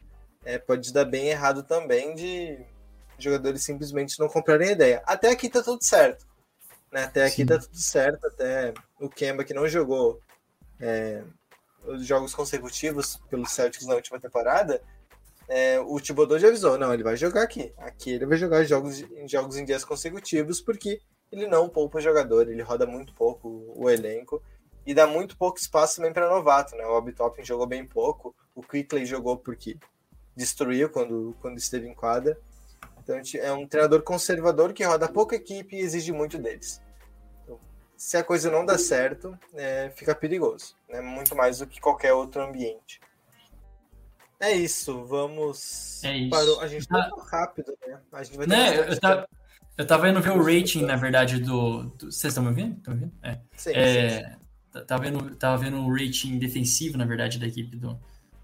[0.44, 2.58] é, pode dar bem errado também de
[3.18, 5.02] jogadores simplesmente não comprarem a ideia.
[5.06, 6.26] Até aqui tá tudo certo.
[6.90, 7.04] Né?
[7.04, 7.46] Até aqui Sim.
[7.46, 8.26] tá tudo certo.
[8.26, 10.20] Até o Kemba que não jogou
[10.80, 11.22] é,
[11.84, 14.82] os jogos consecutivos pelos Celtics na última temporada,
[15.48, 17.72] é, o Thibodeau já avisou, não, ele vai jogar aqui.
[17.78, 21.00] Aqui ele vai jogar jogos em jogos em dias consecutivos, porque
[21.30, 24.42] ele não poupa o jogador, ele roda muito pouco o elenco
[24.86, 26.84] e dá muito pouco espaço também para novato, né?
[26.86, 29.76] O Obi Toppin jogou bem pouco, o Quickley jogou porque
[30.40, 32.38] destruiu quando, quando esteve em quadra.
[33.02, 36.80] Então é um treinador conservador que roda pouca equipe e exige muito deles.
[37.44, 37.58] Então,
[37.96, 41.00] se a coisa não dá certo, é, fica perigoso, né?
[41.00, 43.00] Muito mais do que qualquer outro ambiente.
[44.38, 46.02] É isso, vamos.
[46.02, 46.30] É isso.
[46.30, 48.00] Para A gente tá rápido, né?
[48.12, 48.88] A gente vai ter né?
[48.88, 49.28] eu, tava,
[49.76, 51.82] eu tava indo ver o rating, na verdade, do.
[51.82, 52.10] do...
[52.10, 52.78] Vocês estão me ouvindo?
[52.78, 53.18] Estão me ouvindo?
[53.22, 53.38] É.
[53.56, 54.20] Sim, é...
[54.20, 54.40] Sim.
[54.86, 57.98] Tava, vendo, tava vendo o rating defensivo, na verdade, da equipe do,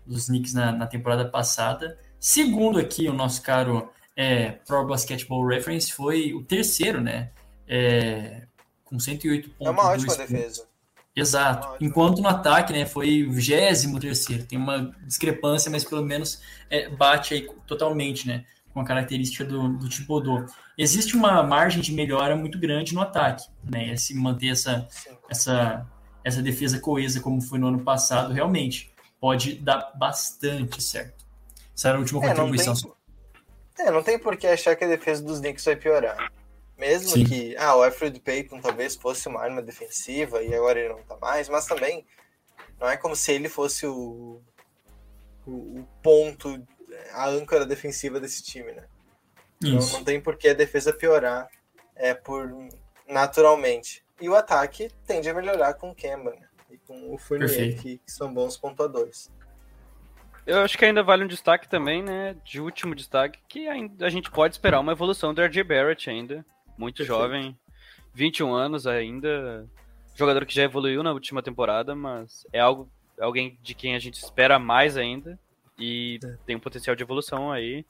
[0.06, 1.98] dos Knicks na, na temporada passada.
[2.18, 7.30] Segundo aqui, o nosso caro é, Pro Basketball Reference foi o terceiro, né?
[7.68, 8.46] É,
[8.84, 9.66] com 108 pontos.
[9.66, 10.66] É uma ótima defesa.
[11.14, 11.82] Exato.
[11.82, 14.44] Enquanto no ataque, né, foi o 23 terceiro.
[14.44, 19.68] Tem uma discrepância, mas pelo menos é, bate aí totalmente, né, com a característica do,
[19.78, 20.44] do Thibodeau.
[20.76, 24.86] Existe uma margem de melhora muito grande no ataque, né, se manter essa,
[25.30, 25.86] essa,
[26.22, 31.24] essa defesa coesa como foi no ano passado, realmente pode dar bastante certo.
[31.74, 32.74] Essa era a última é, contribuição.
[32.74, 32.96] Não
[33.74, 36.32] tem, é, não tem por que achar que a defesa dos Knicks vai piorar.
[36.76, 37.24] Mesmo Sim.
[37.24, 41.16] que ah, o Alfred Payton talvez fosse uma arma defensiva e agora ele não tá
[41.16, 42.06] mais, mas também
[42.78, 44.42] não é como se ele fosse o,
[45.46, 46.62] o, o ponto,
[47.12, 48.84] a âncora defensiva desse time, né?
[49.62, 51.48] Então não tem por que a defesa piorar
[51.94, 52.52] é, por
[53.08, 54.04] naturalmente.
[54.20, 56.45] E o ataque tende a melhorar com o Kemba né?
[56.76, 59.30] E com o Fournier, que, que são bons pontuadores.
[60.46, 62.36] Eu acho que ainda vale um destaque também, né?
[62.44, 66.44] De último destaque, que a gente pode esperar uma evolução do RJ Barrett ainda
[66.76, 67.18] muito Perfeito.
[67.18, 67.58] jovem,
[68.14, 69.66] 21 anos ainda,
[70.14, 74.22] jogador que já evoluiu na última temporada, mas é algo alguém de quem a gente
[74.22, 75.38] espera mais ainda
[75.78, 76.36] e é.
[76.44, 77.84] tem um potencial de evolução aí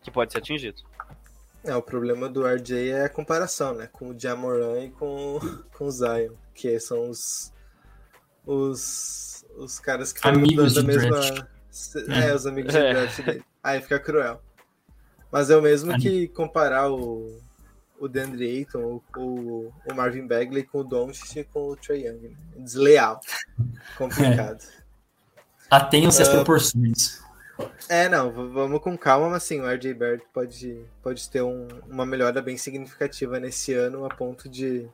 [0.00, 0.82] que pode ser atingido.
[1.62, 5.38] É, o problema do RJ é a comparação, né, com o Jamoran e com,
[5.76, 7.52] com o Zion, que são os
[8.46, 11.20] os, os caras que estão amigos da mesma
[12.08, 12.92] é, é, os amigos de é.
[12.92, 13.44] draft dele.
[13.62, 14.42] Aí fica cruel.
[15.30, 17.40] Mas é o mesmo que comparar o
[18.02, 22.30] o DeAndre Ayton, o, o Marvin Bagley com o Doncic e com o Trae Young.
[22.30, 22.36] Né?
[22.56, 23.20] Desleal.
[23.96, 24.60] Complicado.
[24.60, 24.82] É.
[25.70, 27.22] Atenham-se uh, as ah, proporções.
[27.88, 32.04] É, não, vamos com calma, mas sim, o RJ Barrett pode, pode ter um, uma
[32.04, 34.88] melhora bem significativa nesse ano, a ponto de,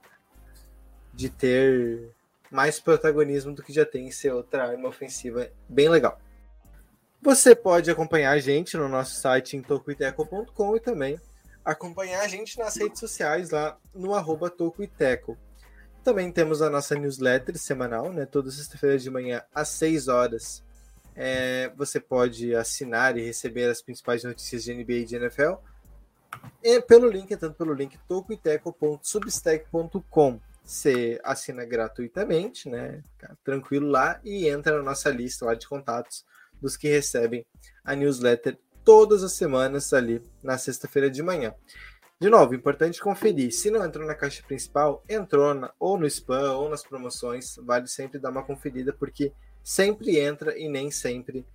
[1.14, 2.10] de ter
[2.50, 6.18] mais protagonismo do que já tem em ser outra arma ofensiva bem legal.
[7.20, 11.20] Você pode acompanhar a gente no nosso site em tocoiteco.com e também
[11.64, 15.36] acompanhar a gente nas redes sociais lá no arroba Toco e Teco.
[16.02, 18.24] Também temos a nossa newsletter semanal, né?
[18.24, 20.64] Toda sexta-feira de manhã às 6 horas.
[21.14, 25.56] É, você pode assinar e receber as principais notícias de NBA e de NFL.
[26.62, 30.40] E pelo link, tanto pelo link tocoiteco.substack.com.
[30.68, 33.02] Você assina gratuitamente, né?
[33.12, 36.26] Fica tranquilo lá e entra na nossa lista lá de contatos
[36.60, 37.46] dos que recebem
[37.82, 41.54] a newsletter todas as semanas ali na sexta-feira de manhã.
[42.20, 43.50] De novo, importante conferir.
[43.50, 47.88] Se não entrou na caixa principal, entrou na, ou no spam ou nas promoções, vale
[47.88, 49.32] sempre dar uma conferida, porque
[49.64, 51.46] sempre entra e nem sempre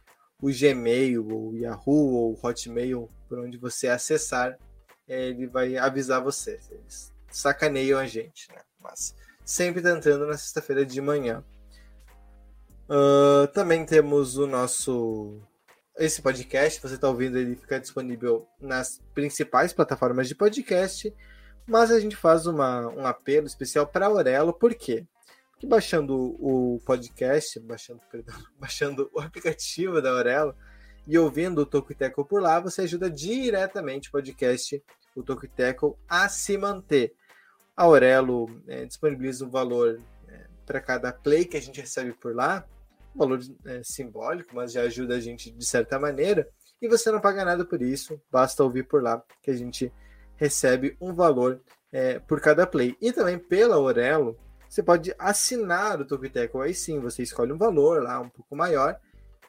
[0.42, 4.58] o Gmail, ou Yahoo, ou Hotmail, por onde você acessar,
[5.08, 6.60] ele vai avisar você.
[6.72, 8.62] Eles sacaneiam a gente, né?
[8.84, 9.16] Mas
[9.46, 11.44] sempre tá entrando na sexta-feira de manhã.
[12.90, 15.42] Uh, também temos o nosso
[15.98, 21.14] esse podcast, você está ouvindo, ele fica disponível nas principais plataformas de podcast,
[21.68, 25.06] mas a gente faz uma, um apelo especial para a Aurelo, por quê?
[25.52, 30.56] Porque baixando o podcast, baixando, perdão, baixando o aplicativo da Aurelo
[31.08, 34.84] e ouvindo o Toco Teco por lá, você ajuda diretamente o podcast
[35.16, 37.14] o Toque Tackle a se manter.
[37.76, 42.36] A Aurelo é, disponibiliza um valor é, para cada play que a gente recebe por
[42.36, 42.66] lá,
[43.16, 46.48] um valor é, simbólico, mas já ajuda a gente de certa maneira,
[46.82, 49.92] e você não paga nada por isso, basta ouvir por lá que a gente
[50.36, 51.62] recebe um valor
[51.92, 52.98] é, por cada play.
[53.02, 56.60] E também pela Aurelo, você pode assinar o Tokiteco.
[56.60, 59.00] Aí sim, você escolhe um valor lá um pouco maior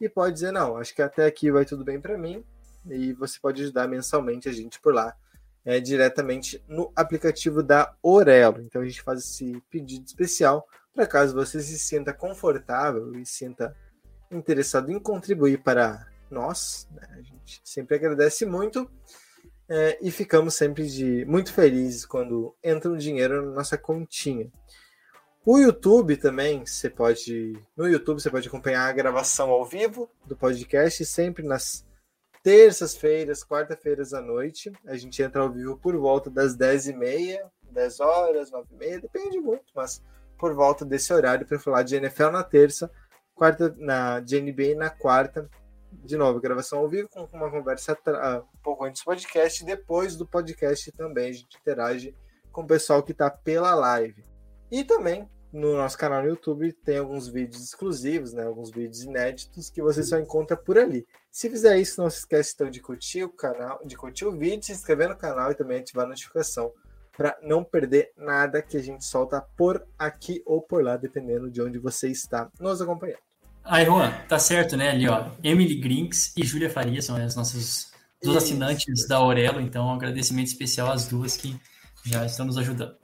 [0.00, 2.44] e pode dizer: não, acho que até aqui vai tudo bem para mim.
[2.86, 5.16] E você pode ajudar mensalmente a gente por lá,
[5.64, 8.60] é, diretamente no aplicativo da Orelo.
[8.62, 13.76] Então a gente faz esse pedido especial para caso você se sinta confortável e sinta
[14.30, 16.88] interessado em contribuir para nós.
[16.92, 17.02] Né?
[17.10, 18.88] A gente sempre agradece muito.
[19.66, 24.52] É, e ficamos sempre de muito felizes quando entra um dinheiro na nossa continha.
[25.44, 27.58] O YouTube também, você pode.
[27.76, 31.84] No YouTube você pode acompanhar a gravação ao vivo do podcast, sempre nas
[32.44, 34.70] terças-feiras, quarta-feiras à noite.
[34.86, 37.38] A gente entra ao vivo por volta das 10h30,
[37.70, 40.02] 10 horas, 9h30, depende muito, mas
[40.38, 42.90] por volta desse horário para falar de NFL na terça,
[43.34, 45.48] quarta na, de NBA na quarta.
[45.90, 47.96] De novo, gravação ao vivo com uma conversa
[48.54, 52.14] um pouco antes do podcast, depois do podcast também a gente interage
[52.52, 54.22] com o pessoal que está pela live.
[54.70, 58.44] E também no nosso canal no YouTube tem alguns vídeos exclusivos, né?
[58.44, 61.06] Alguns vídeos inéditos que você só encontra por ali.
[61.34, 64.62] Se fizer isso, não se esqueça então de curtir o canal, de curtir o vídeo,
[64.62, 66.70] se inscrever no canal e também ativar a notificação
[67.16, 71.60] para não perder nada que a gente solta por aqui ou por lá, dependendo de
[71.60, 73.18] onde você está nos acompanhando.
[73.64, 74.90] Aí, Juan, tá certo, né?
[74.90, 79.88] Ali, ó, Emily Grinks e Júlia Faria são as nossas duas assinantes da Aurelo, então
[79.88, 81.60] um agradecimento especial às duas que
[82.04, 82.96] já estão nos ajudando.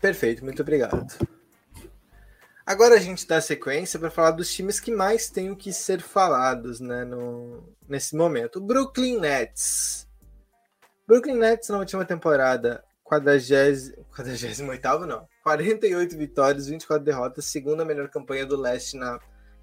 [0.00, 1.08] Perfeito, muito obrigado.
[2.64, 6.78] Agora a gente dá sequência para falar dos times que mais têm que ser falados
[6.78, 8.56] né, no, nesse momento.
[8.56, 10.08] O Brooklyn Nets.
[11.06, 13.96] Brooklyn Nets na última temporada, 48
[15.06, 19.18] não, 48 vitórias, 24 derrotas, segunda melhor campanha do leste na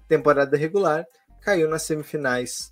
[0.06, 1.06] temporada regular,
[1.40, 2.70] caiu nas semifinais,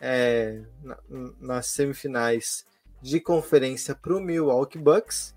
[0.00, 0.98] é, na,
[1.38, 2.64] nas semifinais
[3.02, 5.35] de conferência para o Milwaukee Bucks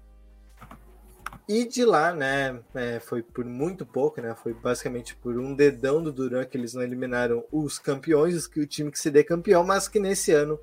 [1.50, 6.04] e de lá, né, é, foi por muito pouco, né, foi basicamente por um dedão
[6.04, 10.00] do Duran que eles não eliminaram os campeões, o time que seria campeão, mas que
[10.00, 10.60] nesse ano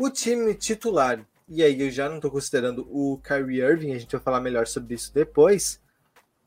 [0.00, 4.12] o time titular, e aí eu já não estou considerando o Kyrie Irving, a gente
[4.12, 5.78] vai falar melhor sobre isso depois,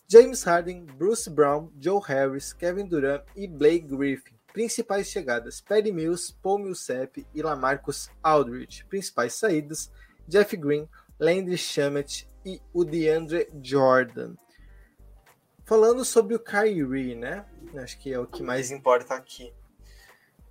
[0.10, 4.34] James Harden, Bruce Brown, Joe Harris, Kevin Durant e Blake Griffin.
[4.52, 8.84] Principais chegadas: Perry Mills, Paul Millsap e Lamarcus Aldridge.
[8.90, 9.90] Principais saídas:
[10.28, 10.86] Jeff Green,
[11.18, 14.36] Landry Shamet e o DeAndre Jordan.
[15.66, 17.46] Falando sobre o Kyrie, né?
[17.76, 19.54] Acho que é o que mais importa aqui.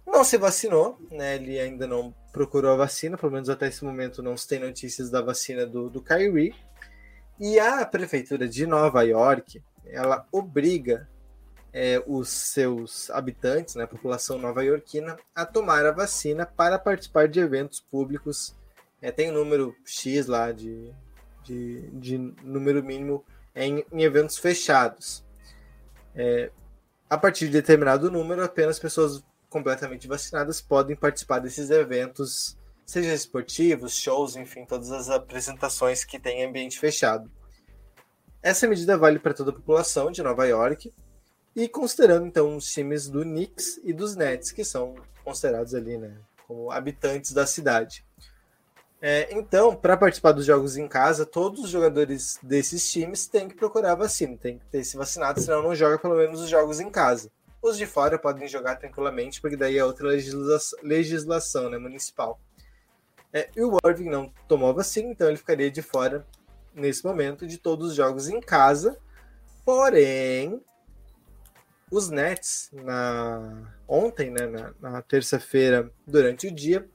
[0.06, 1.36] Não se vacinou, né?
[1.36, 5.10] Ele ainda não procurou a vacina, pelo menos até esse momento não se tem notícias
[5.10, 6.54] da vacina do, do Kyrie.
[7.38, 11.08] E a prefeitura de Nova York, ela obriga
[11.72, 17.40] é, os seus habitantes, né, a população nova-iorquina, a tomar a vacina para participar de
[17.40, 18.54] eventos públicos.
[19.00, 20.92] É, tem um número X lá de,
[21.50, 23.24] de, de número mínimo
[23.54, 25.24] em, em eventos fechados.
[26.14, 26.50] É,
[27.08, 33.96] a partir de determinado número, apenas pessoas completamente vacinadas podem participar desses eventos, seja esportivos,
[33.96, 37.30] shows, enfim, todas as apresentações que em ambiente fechado.
[38.42, 40.92] Essa medida vale para toda a população de Nova York,
[41.54, 44.94] e considerando então os times do Knicks e dos Nets, que são
[45.24, 48.04] considerados ali, né, como habitantes da cidade.
[49.02, 53.54] É, então, para participar dos jogos em casa, todos os jogadores desses times têm que
[53.54, 56.90] procurar vacina, tem que ter se vacinado, senão não joga pelo menos os jogos em
[56.90, 57.30] casa.
[57.62, 62.38] Os de fora podem jogar tranquilamente, porque daí é outra legislação, legislação né, municipal.
[63.32, 66.26] É, e o Irving não tomou vacina, então ele ficaria de fora
[66.74, 68.98] nesse momento de todos os jogos em casa.
[69.64, 70.60] Porém,
[71.90, 76.88] os Nets na ontem, né, na, na terça-feira, durante o dia,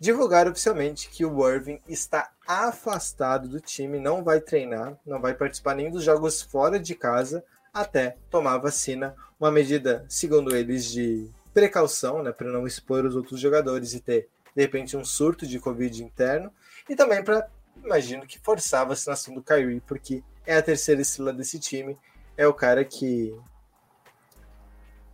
[0.00, 5.74] divulgaram oficialmente que o Irving está afastado do time, não vai treinar, não vai participar
[5.74, 12.22] nem dos jogos fora de casa até tomar vacina, uma medida, segundo eles, de precaução,
[12.22, 16.02] né, para não expor os outros jogadores e ter de repente um surto de Covid
[16.02, 16.52] interno,
[16.88, 17.48] e também para,
[17.84, 21.96] imagino que forçar a vacinação do Kyrie, porque é a terceira estrela desse time,
[22.36, 23.36] é o cara que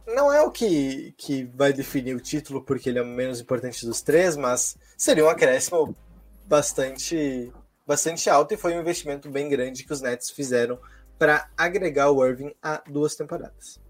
[0.06, 3.86] não é o que, que vai definir o título, porque ele é o menos importante
[3.86, 5.96] dos três, mas seria um acréscimo
[6.46, 7.52] bastante,
[7.86, 10.78] bastante alto e foi um investimento bem grande que os Nets fizeram
[11.18, 13.80] para agregar o Irving a duas temporadas.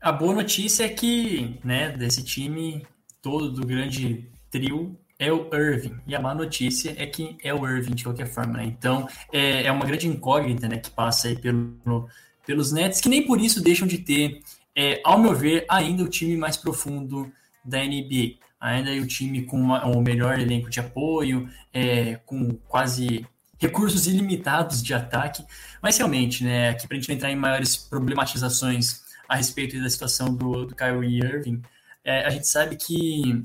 [0.00, 2.84] A boa notícia é que, né, desse time
[3.20, 6.00] todo do grande trio, é o Irving.
[6.04, 8.64] E a má notícia é que é o Irving de qualquer forma, né?
[8.64, 12.08] Então, é, é uma grande incógnita, né, que passa aí pelo,
[12.44, 14.40] pelos Nets, que nem por isso deixam de ter,
[14.76, 17.30] é, ao meu ver, ainda o time mais profundo
[17.64, 18.38] da NBA.
[18.60, 23.26] Ainda é o time com uma, o melhor elenco de apoio, é, com quase
[23.58, 25.44] recursos ilimitados de ataque.
[25.80, 30.34] Mas realmente, né, aqui para a gente entrar em maiores problematizações a respeito da situação
[30.34, 31.62] do, do Kyrie Irving,
[32.04, 33.44] é, a gente sabe que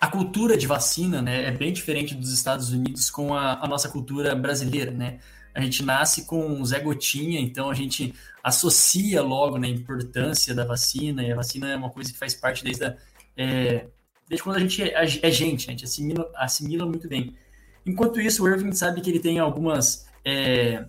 [0.00, 3.88] a cultura de vacina né, é bem diferente dos Estados Unidos com a, a, nossa
[3.88, 4.90] cultura brasileira.
[4.90, 5.18] Né?
[5.56, 11.22] A gente nasce com Zé Gotinha, então a gente associa logo né, importância da vacina,
[11.22, 12.96] e a vacina é uma coisa que faz parte desde, a,
[13.36, 13.86] é,
[14.28, 17.34] desde quando a gente é, é gente, a gente assimila, assimila muito bem.
[17.84, 20.06] Enquanto isso, o Irving sabe que ele tem algumas.
[20.24, 20.86] É,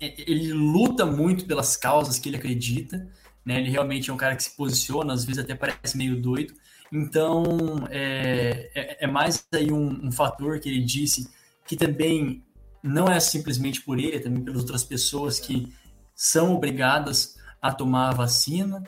[0.00, 3.08] ele luta muito pelas causas que ele acredita,
[3.44, 3.60] né?
[3.60, 6.54] Ele realmente é um cara que se posiciona, às vezes até parece meio doido,
[6.92, 7.44] então,
[7.90, 11.28] é, é, é mais aí um, um, fator que ele disse
[11.66, 12.44] que também
[12.86, 15.72] não é simplesmente por ele, é também pelas outras pessoas que
[16.14, 18.82] são obrigadas a tomar a vacina,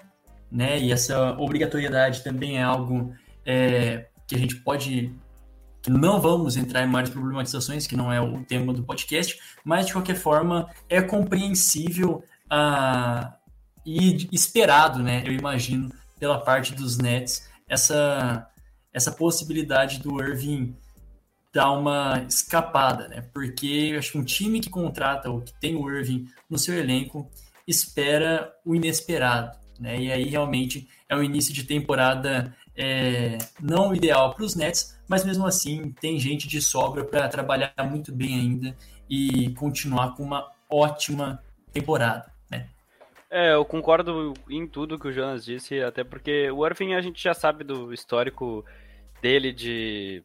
[0.50, 0.78] né?
[0.78, 3.12] E essa obrigatoriedade também é algo
[3.44, 5.14] é, que a gente pode
[5.80, 9.86] que não vamos entrar em maiores problematizações, que não é o tema do podcast, mas
[9.86, 13.34] de qualquer forma é compreensível ah,
[13.86, 15.22] e esperado, né?
[15.24, 18.48] Eu imagino pela parte dos Nets essa,
[18.92, 20.76] essa possibilidade do Irving
[21.58, 23.24] dar uma escapada, né?
[23.34, 27.28] Porque acho que um time que contrata ou que tem o Irving no seu elenco
[27.66, 30.00] espera o inesperado, né?
[30.00, 35.24] E aí realmente é um início de temporada é, não ideal para os Nets, mas
[35.24, 38.76] mesmo assim tem gente de sobra para trabalhar muito bem ainda
[39.10, 41.42] e continuar com uma ótima
[41.72, 42.30] temporada.
[43.28, 47.22] É, eu concordo em tudo que o Jonas disse, até porque o Irving a gente
[47.22, 48.64] já sabe do histórico
[49.20, 50.22] dele de.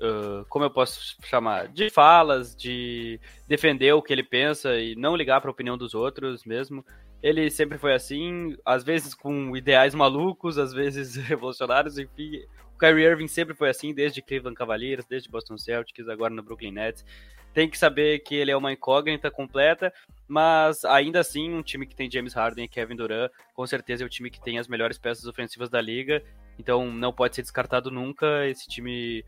[0.00, 1.68] Uh, como eu posso chamar?
[1.68, 5.94] De falas, de defender o que ele pensa e não ligar para a opinião dos
[5.94, 6.84] outros mesmo.
[7.22, 12.42] Ele sempre foi assim, às vezes com ideais malucos, às vezes revolucionários, enfim.
[12.74, 16.72] O Kyrie Irving sempre foi assim, desde Cleveland Cavaliers, desde Boston Celtics, agora no Brooklyn
[16.72, 17.04] Nets
[17.52, 19.92] tem que saber que ele é uma incógnita completa,
[20.28, 24.06] mas ainda assim, um time que tem James Harden e Kevin Durant, com certeza é
[24.06, 26.22] o time que tem as melhores peças ofensivas da liga,
[26.58, 28.46] então não pode ser descartado nunca.
[28.46, 29.24] Esse time,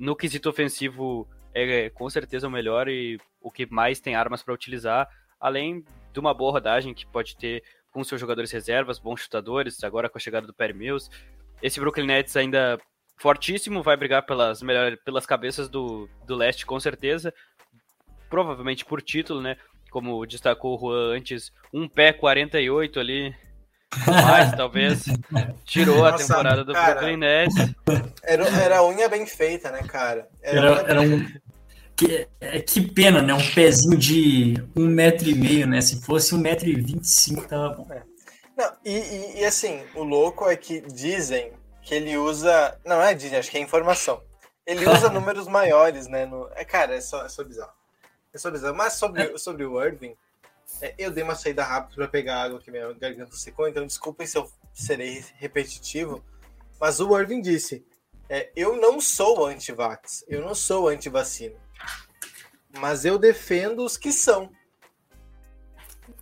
[0.00, 4.54] no quesito ofensivo, é com certeza o melhor e o que mais tem armas para
[4.54, 9.84] utilizar, além de uma boa rodagem que pode ter com seus jogadores reservas, bons chutadores,
[9.84, 11.08] agora com a chegada do Perry Mills.
[11.62, 12.80] Esse Brooklyn Nets ainda
[13.16, 17.32] fortíssimo, vai brigar pelas, melhor, pelas cabeças do, do leste, com certeza
[18.30, 19.56] provavelmente por título, né?
[19.90, 23.34] Como destacou o Juan antes, um pé 48 ali,
[24.06, 25.04] mais talvez,
[25.64, 27.54] tirou Nossa, a temporada do cara, Brooklyn Nets.
[28.22, 30.28] Era, era unha bem feita, né, cara?
[30.42, 31.26] Era, era, era um...
[31.96, 33.34] Que, é, que pena, né?
[33.34, 35.82] Um pezinho de um metro e meio, né?
[35.82, 37.86] Se fosse um metro e vinte e cinco, tava bom.
[37.92, 38.02] É.
[38.56, 42.78] Não, e, e, e, assim, o louco é que dizem que ele usa.
[42.86, 44.22] Não é dizem, acho que é informação.
[44.66, 46.24] Ele usa números maiores, né?
[46.24, 46.48] No...
[46.54, 47.72] É, cara, é só, é só bizarro.
[48.32, 48.74] É sobre isso.
[48.74, 49.36] Mas sobre, é.
[49.36, 50.14] sobre o Irving,
[50.80, 54.26] é, eu dei uma saída rápida para pegar água que minha garganta secou, então desculpem
[54.26, 56.24] se eu serei repetitivo.
[56.80, 57.84] Mas o Irving disse:
[58.28, 61.56] é, eu não sou anti-vax, eu não sou anti-vacina.
[62.78, 64.50] Mas eu defendo os que são.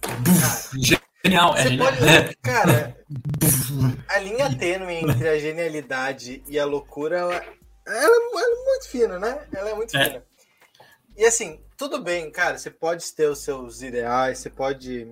[0.00, 1.92] Cara, genial, é genial.
[1.92, 2.96] Pode, cara,
[4.08, 7.46] a linha tênue entre a genialidade e a loucura, ela, ela,
[7.86, 9.46] ela é muito fina, né?
[9.52, 10.04] Ela é muito é.
[10.04, 10.24] fina.
[11.16, 15.08] E assim, tudo bem, cara, você pode ter os seus ideais, você pode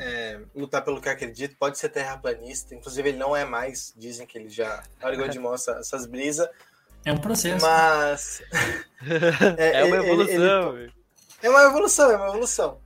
[0.00, 4.38] é, lutar pelo que acredita, pode ser terraplanista, inclusive ele não é mais, dizem que
[4.38, 6.48] ele já largou de mão essa, essas brisas.
[7.04, 7.64] É um processo.
[7.64, 8.42] Mas.
[9.58, 10.76] é, é, uma evolução.
[10.78, 10.92] Ele, ele,
[11.42, 12.80] é uma evolução, é uma evolução.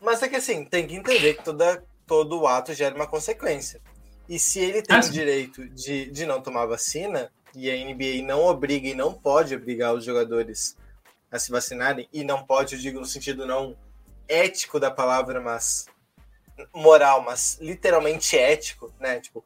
[0.00, 3.82] Mas é que assim, tem que entender que toda, todo ato gera uma consequência.
[4.26, 8.26] E se ele tem ah, o direito de, de não tomar vacina, e a NBA
[8.26, 10.74] não obriga e não pode obrigar os jogadores
[11.34, 13.76] a se vacinarem, e não pode, eu digo no sentido não
[14.28, 15.86] ético da palavra, mas
[16.72, 19.18] moral, mas literalmente ético, né?
[19.18, 19.44] Tipo,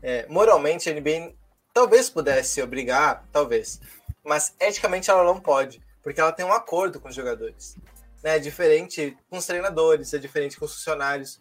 [0.00, 1.34] é, moralmente a NBA
[1.72, 3.80] talvez pudesse obrigar, talvez,
[4.22, 7.76] mas eticamente ela não pode, porque ela tem um acordo com os jogadores.
[8.22, 8.36] Né?
[8.36, 11.40] É diferente com os treinadores, é diferente com os funcionários,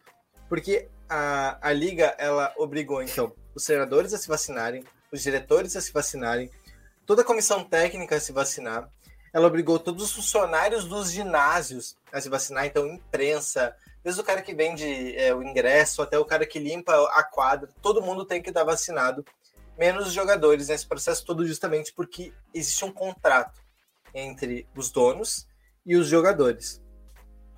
[0.49, 5.81] porque a, a liga ela obrigou então os treinadores a se vacinarem, os diretores a
[5.81, 6.49] se vacinarem,
[7.05, 8.89] toda a comissão técnica a se vacinar,
[9.33, 14.43] ela obrigou todos os funcionários dos ginásios a se vacinar, então imprensa, desde o cara
[14.43, 18.41] que vende é, o ingresso até o cara que limpa a quadra, todo mundo tem
[18.41, 19.25] que estar vacinado.
[19.75, 23.59] menos jogadores nesse processo todo, justamente porque existe um contrato
[24.13, 25.47] entre os donos
[25.83, 26.79] e os jogadores.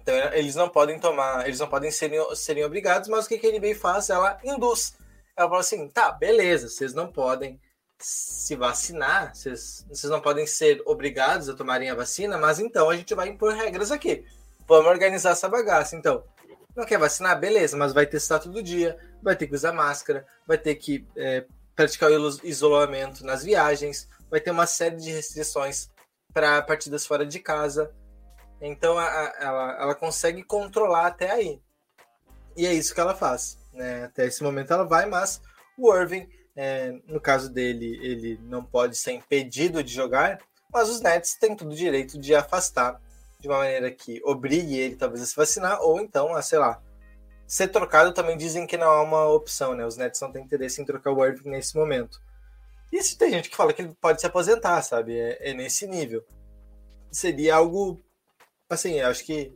[0.01, 3.47] Então eles não podem tomar, eles não podem serem, serem obrigados, mas o que, que
[3.47, 4.09] a NBA faz?
[4.09, 4.95] Ela induz.
[5.35, 7.59] Ela fala assim: tá, beleza, vocês não podem
[7.99, 12.95] se vacinar, vocês, vocês não podem ser obrigados a tomarem a vacina, mas então a
[12.95, 14.25] gente vai impor regras aqui.
[14.67, 15.95] Vamos organizar essa bagaça.
[15.95, 16.23] Então,
[16.75, 17.39] não quer vacinar?
[17.39, 21.45] Beleza, mas vai testar todo dia, vai ter que usar máscara, vai ter que é,
[21.75, 25.89] praticar o isolamento nas viagens, vai ter uma série de restrições
[26.33, 27.93] para partidas fora de casa.
[28.59, 31.61] Então a, a, ela, ela consegue controlar até aí.
[32.57, 33.57] E é isso que ela faz.
[33.73, 34.05] Né?
[34.05, 35.41] Até esse momento ela vai, mas
[35.77, 40.39] o Irving, é, no caso dele, ele não pode ser impedido de jogar,
[40.71, 43.01] mas os Nets têm todo o direito de afastar
[43.39, 46.81] de uma maneira que obrigue ele talvez a se vacinar, ou então a, sei lá,
[47.47, 49.85] ser trocado também dizem que não é uma opção, né?
[49.85, 52.19] Os Nets não têm interesse em trocar o Irving nesse momento.
[52.91, 55.17] E se tem gente que fala que ele pode se aposentar, sabe?
[55.17, 56.23] É, é nesse nível.
[57.11, 58.01] Seria algo,
[58.69, 59.55] assim, acho que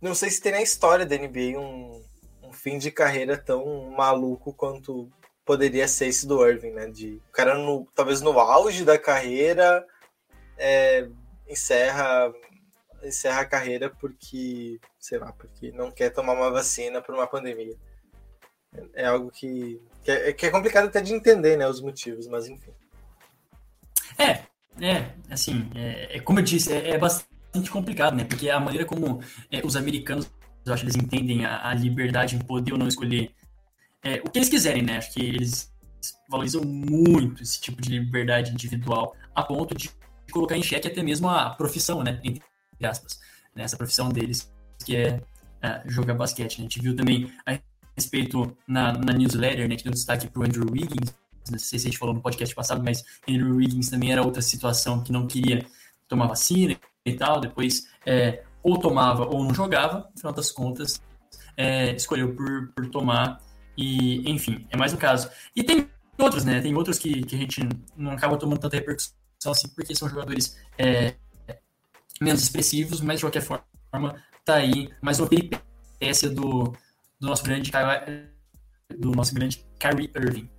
[0.00, 2.04] não sei se tem na história da NBA um,
[2.42, 5.10] um fim de carreira tão maluco quanto
[5.48, 6.88] poderia ser esse do Irving, né?
[6.88, 9.82] De o cara no, talvez no auge da carreira
[10.58, 11.08] é,
[11.48, 12.30] encerra
[13.02, 17.74] encerra a carreira porque, sei lá, porque não quer tomar uma vacina por uma pandemia.
[18.92, 22.46] É algo que, que, é, que é complicado até de entender, né, os motivos, mas
[22.46, 22.72] enfim.
[24.18, 24.42] É,
[24.84, 28.84] é, assim, é, é como eu disse, é, é, bastante complicado, né, porque a maneira
[28.84, 30.30] como é, os americanos,
[30.66, 33.32] eu acho eles entendem a, a liberdade em poder ou não escolher
[34.02, 35.72] é, o que eles quiserem, né, acho que eles
[36.28, 39.90] valorizam muito esse tipo de liberdade individual a ponto de
[40.30, 42.42] colocar em xeque até mesmo a profissão, né, entre
[42.82, 43.18] aspas,
[43.54, 44.52] né, essa profissão deles,
[44.84, 45.20] que é,
[45.62, 46.58] é jogar basquete.
[46.58, 46.66] Né?
[46.66, 47.58] A gente viu também a
[47.96, 51.14] respeito na, na newsletter, né, que deu destaque para o Andrew Wiggins,
[51.50, 54.42] não sei se a gente falou no podcast passado, mas Andrew Wiggins também era outra
[54.42, 55.64] situação que não queria
[56.06, 61.00] tomar vacina e tal, depois é, ou tomava ou não jogava, no final das contas,
[61.56, 63.40] é, escolheu por, por tomar
[63.78, 65.30] e, enfim, é mais um caso.
[65.54, 67.60] E tem outros, né, tem outros que, que a gente
[67.96, 69.14] não acaba tomando tanta repercussão
[69.46, 71.14] assim, porque são jogadores é,
[72.20, 73.64] menos expressivos, mas de qualquer forma,
[74.44, 76.74] tá aí mais uma peripécia do,
[77.20, 77.70] do nosso grande
[78.98, 80.50] do nosso grande Kyrie Irving.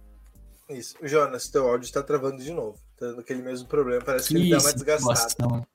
[0.70, 0.96] Isso.
[1.02, 2.78] O Jonas, teu áudio está travando de novo.
[2.98, 4.02] Tá dando aquele mesmo problema.
[4.06, 5.68] Parece que, que ele dá uma desgastada.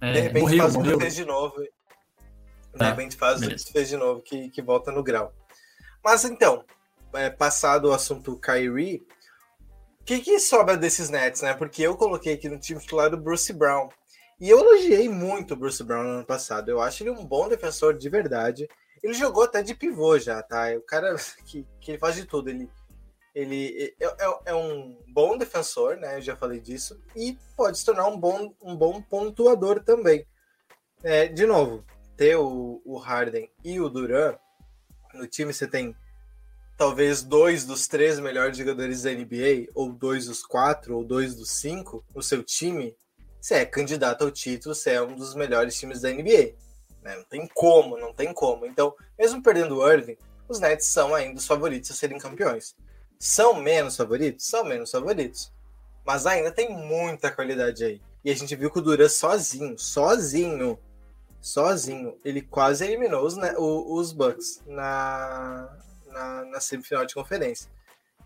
[0.00, 1.00] É, de repente morreu, faz morreu.
[1.00, 1.60] fez de novo.
[1.60, 3.66] De tá, repente faz beleza.
[3.72, 5.32] fez de novo que, que volta no grau.
[6.04, 6.62] Mas então,
[7.14, 9.06] é, passado o assunto Kyrie,
[10.00, 11.54] o que, que sobra desses Nets, né?
[11.54, 13.88] Porque eu coloquei aqui no time titular do Bruce Brown.
[14.40, 16.68] E eu elogiei muito o Bruce Brown no ano passado.
[16.68, 18.68] Eu acho ele um bom defensor de verdade.
[19.02, 20.66] Ele jogou até de pivô já, tá?
[20.76, 22.50] O cara que, que faz de tudo.
[22.50, 22.68] Ele,
[23.34, 26.18] ele é, é, é, um bom defensor, né?
[26.18, 27.00] Eu já falei disso.
[27.16, 30.26] E pode se tornar um bom, um bom pontuador também.
[31.02, 31.84] É, de novo,
[32.16, 34.36] ter o, o Harden e o Duran
[35.14, 35.96] no time, você tem
[36.76, 41.50] talvez dois dos três melhores jogadores da NBA, ou dois dos quatro, ou dois dos
[41.50, 42.96] cinco no seu time
[43.44, 46.54] você é candidato ao título, você é um dos melhores times da NBA.
[47.02, 47.14] Né?
[47.14, 48.64] Não tem como, não tem como.
[48.64, 50.16] Então, mesmo perdendo o Irving,
[50.48, 52.74] os Nets são ainda os favoritos a serem campeões.
[53.18, 54.46] São menos favoritos?
[54.46, 55.52] São menos favoritos.
[56.06, 58.00] Mas ainda tem muita qualidade aí.
[58.24, 60.78] E a gente viu que o Duran sozinho, sozinho,
[61.38, 65.68] sozinho, ele quase eliminou os, né, os Bucks na,
[66.14, 67.70] na, na, semifinal de conferência.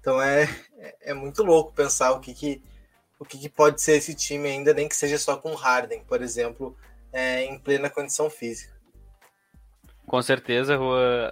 [0.01, 0.45] Então é,
[0.79, 2.63] é, é muito louco pensar o que, que
[3.19, 6.23] o que, que, pode ser esse time ainda, nem que seja só com Harden, por
[6.23, 6.77] exemplo,
[7.13, 8.73] é, em plena condição física.
[10.07, 10.79] Com certeza,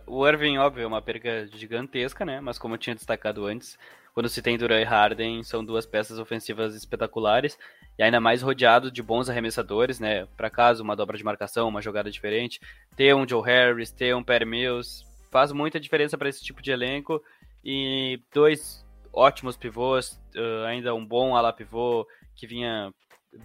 [0.07, 2.41] o Irving, óbvio, é uma perca gigantesca, né?
[2.41, 3.79] Mas como eu tinha destacado antes,
[4.13, 7.57] quando se tem Durant e Harden, são duas peças ofensivas espetaculares
[7.99, 10.27] e ainda mais rodeado de bons arremessadores, né?
[10.37, 12.61] Para caso uma dobra de marcação, uma jogada diferente,
[12.97, 15.07] ter um Joe Harris, ter um Perry Mills,
[15.37, 17.23] faz muita diferença para esse tipo de elenco
[17.63, 18.83] e dois
[19.13, 22.91] ótimos pivôs, uh, ainda um bom ala pivô que vinha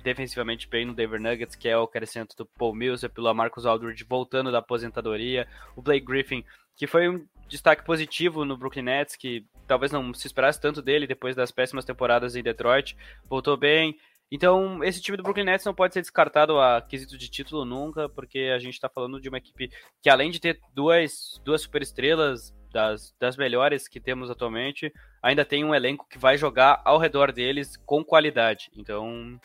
[0.02, 4.06] defensivamente bem no Denver Nuggets, que é o crescimento do Paul Millsap, pelo Marcus Aldridge
[4.06, 6.46] voltando da aposentadoria, o Blake Griffin,
[6.78, 11.06] que foi um destaque positivo no Brooklyn Nets, que talvez não se esperasse tanto dele
[11.06, 12.96] depois das péssimas temporadas em Detroit,
[13.30, 14.00] voltou bem.
[14.32, 18.08] Então, esse time do Brooklyn Nets não pode ser descartado a quesito de título nunca,
[18.08, 19.70] porque a gente está falando de uma equipe
[20.02, 25.64] que, além de ter duas, duas superestrelas, das, das melhores que temos atualmente, ainda tem
[25.64, 28.72] um elenco que vai jogar ao redor deles com qualidade.
[28.76, 29.40] Então,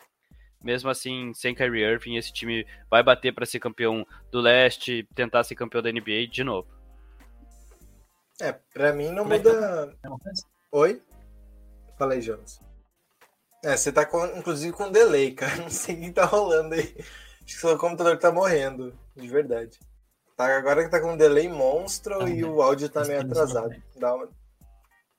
[0.63, 5.43] mesmo assim, sem Kyrie Irving, esse time vai bater para ser campeão do leste, tentar
[5.43, 6.67] ser campeão da NBA de novo.
[8.39, 9.95] É, para mim não Como muda.
[10.03, 10.41] É que...
[10.71, 11.01] Oi?
[11.97, 12.61] Fala aí, Jonas.
[13.67, 15.57] É, você tá com, inclusive com delay, cara.
[15.61, 16.95] Não sei o que tá rolando aí.
[17.43, 19.77] Acho que seu computador tá morrendo, de verdade.
[20.37, 23.75] Tá, agora que tá com um delay monstro ah, e o áudio tá meio atrasado.
[23.97, 24.29] Dá uma,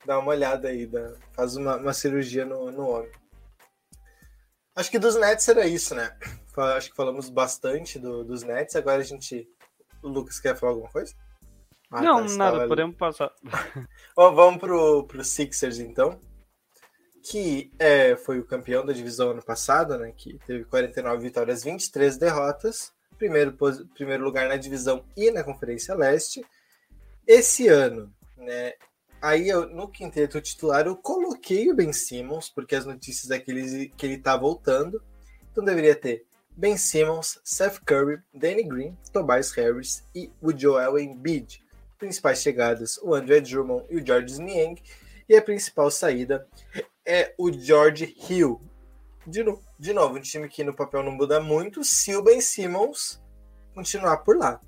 [0.07, 3.12] dá uma olhada aí, dá, faz uma, uma cirurgia no, no homem.
[4.74, 6.16] Acho que dos Nets era isso, né?
[6.57, 8.76] Acho que falamos bastante do, dos Nets.
[8.76, 9.46] Agora a gente.
[10.03, 11.14] O Lucas quer falar alguma coisa?
[11.90, 13.30] Ah, não, tá, nada, podemos passar.
[14.16, 16.18] Bom, vamos pro, pro Sixers então.
[17.31, 20.12] Que é, foi o campeão da divisão ano passado, né?
[20.16, 22.93] Que teve 49 vitórias, 23 derrotas.
[23.18, 23.57] Primeiro,
[23.95, 26.45] primeiro lugar na divisão e na Conferência Leste.
[27.26, 28.72] Esse ano, né?
[29.20, 33.51] Aí eu, no quinteto titular eu coloquei o Ben Simmons, porque as notícias é que
[33.51, 35.03] ele, que ele tá voltando.
[35.51, 36.24] Então deveria ter
[36.57, 41.62] Ben Simmons, Seth Curry, Danny Green, Tobias Harris e o Joel Embiid.
[41.99, 44.81] Principais chegadas, o André Drummond e o George Niang.
[45.29, 46.47] E a principal saída
[47.09, 48.61] é o George Hill.
[49.26, 52.40] De, no, de novo, um time que no papel não muda muito, se o Ben
[52.40, 53.20] Simmons
[53.74, 54.61] continuar por lá.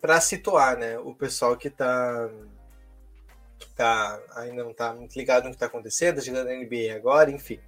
[0.00, 2.28] Para situar né, o pessoal que está
[3.74, 7.58] tá, ainda não está muito ligado no que está acontecendo, chegando na NBA agora, enfim.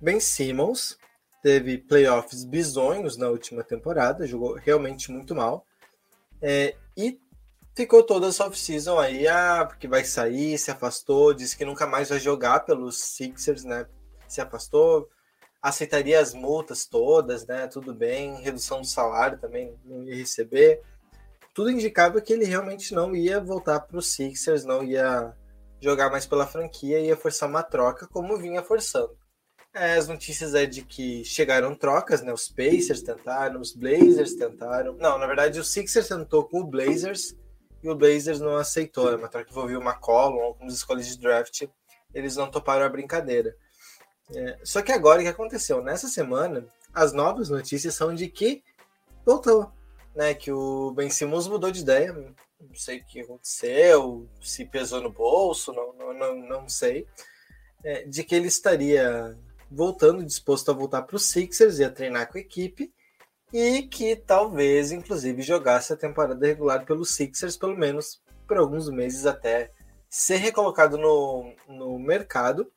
[0.00, 0.98] Ben Simmons
[1.42, 5.66] teve playoffs bizonhos na última temporada, jogou realmente muito mal.
[6.40, 7.20] É, e
[7.78, 12.08] ficou toda essa off-season aí, ah, porque vai sair, se afastou, disse que nunca mais
[12.08, 13.86] vai jogar pelos Sixers, né?
[14.26, 15.08] Se afastou,
[15.62, 17.66] aceitaria as multas todas, né?
[17.68, 20.82] Tudo bem, redução do salário também não ia receber
[21.58, 25.34] tudo indicava que ele realmente não ia voltar para os Sixers, não ia
[25.80, 29.10] jogar mais pela franquia, ia forçar uma troca, como vinha forçando.
[29.74, 32.32] É, as notícias é de que chegaram trocas, né?
[32.32, 34.94] Os Pacers tentaram, os Blazers tentaram.
[34.98, 37.34] Não, na verdade, o Sixers tentou com o Blazers
[37.82, 39.10] e o Blazers não aceitou.
[39.10, 39.16] Né?
[39.16, 41.66] Uma troca que envolvia uma McCollum, algumas escolhas de draft,
[42.12, 43.56] eles não toparam a brincadeira.
[44.34, 45.82] É, só que agora o que aconteceu?
[45.82, 48.62] Nessa semana, as novas notícias são de que
[49.24, 49.72] voltou
[50.18, 52.12] né, que o Ben Simmons mudou de ideia.
[52.12, 57.06] Não sei o que aconteceu, se pesou no bolso, não, não, não, não sei.
[57.84, 59.38] É, de que ele estaria
[59.70, 62.92] voltando, disposto a voltar para os Sixers e a treinar com a equipe,
[63.52, 69.26] e que talvez, inclusive, jogasse a temporada regular pelos Sixers, pelo menos por alguns meses
[69.26, 69.70] até
[70.08, 72.70] ser recolocado no, no mercado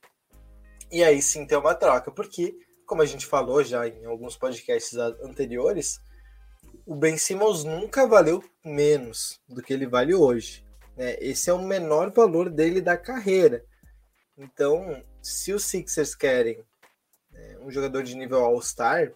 [0.91, 2.53] e aí sim ter uma troca, porque,
[2.85, 6.01] como a gente falou já em alguns podcasts anteriores,
[6.85, 10.65] o Ben Simmons nunca valeu menos do que ele vale hoje.
[10.97, 11.15] Né?
[11.21, 13.63] Esse é o menor valor dele da carreira.
[14.37, 16.63] Então, se os Sixers querem
[17.31, 19.13] né, um jogador de nível All-Star,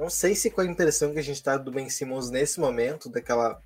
[0.00, 3.10] não sei se com a impressão que a gente está do Ben Simmons nesse momento,
[3.10, 3.60] daquela,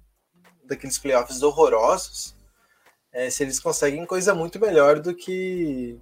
[0.65, 2.35] daqueles playoffs horrorosos,
[3.13, 5.97] é, se eles conseguem coisa muito melhor do que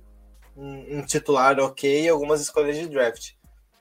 [0.57, 3.33] um, um titular ok e algumas escolhas de draft.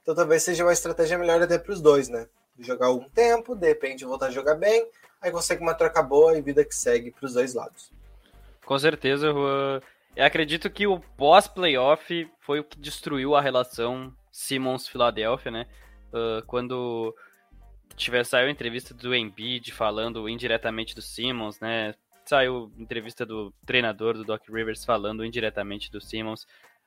[0.01, 2.27] Então talvez seja uma estratégia melhor até para os dois, né?
[2.59, 4.85] jogar algum tempo, de repente voltar a jogar bem,
[5.21, 7.91] aí consegue uma troca boa e vida que segue para os dois lados.
[8.65, 9.81] Com certeza, Juan.
[10.15, 15.67] Eu acredito que o pós-playoff foi o que destruiu a relação Simmons-Filadélfia, né?
[16.13, 17.15] Uh, quando
[17.95, 21.95] tiver saiu a entrevista do Embiid falando indiretamente do Simmons, né?
[22.25, 26.43] Saiu entrevista do treinador do Doc Rivers falando indiretamente do Simmons.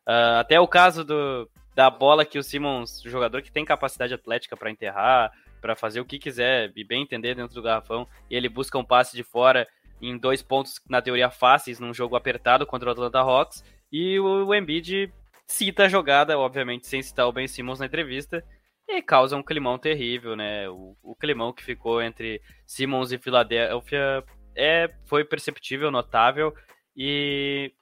[0.06, 4.56] Uh, até o caso do, da bola que o Simmons, jogador que tem capacidade atlética
[4.56, 8.48] para enterrar, para fazer o que quiser e bem entender dentro do garrafão, e ele
[8.48, 9.66] busca um passe de fora
[10.00, 14.54] em dois pontos, na teoria, fáceis, num jogo apertado contra o Atlanta Hawks, e o
[14.54, 15.10] Embiid
[15.46, 18.44] cita a jogada, obviamente, sem citar o Ben Simmons na entrevista,
[18.88, 20.68] e causa um climão terrível, né?
[20.68, 24.22] O, o climão que ficou entre Simmons e Filadélfia
[24.54, 26.54] é, foi perceptível, notável,
[26.96, 27.72] e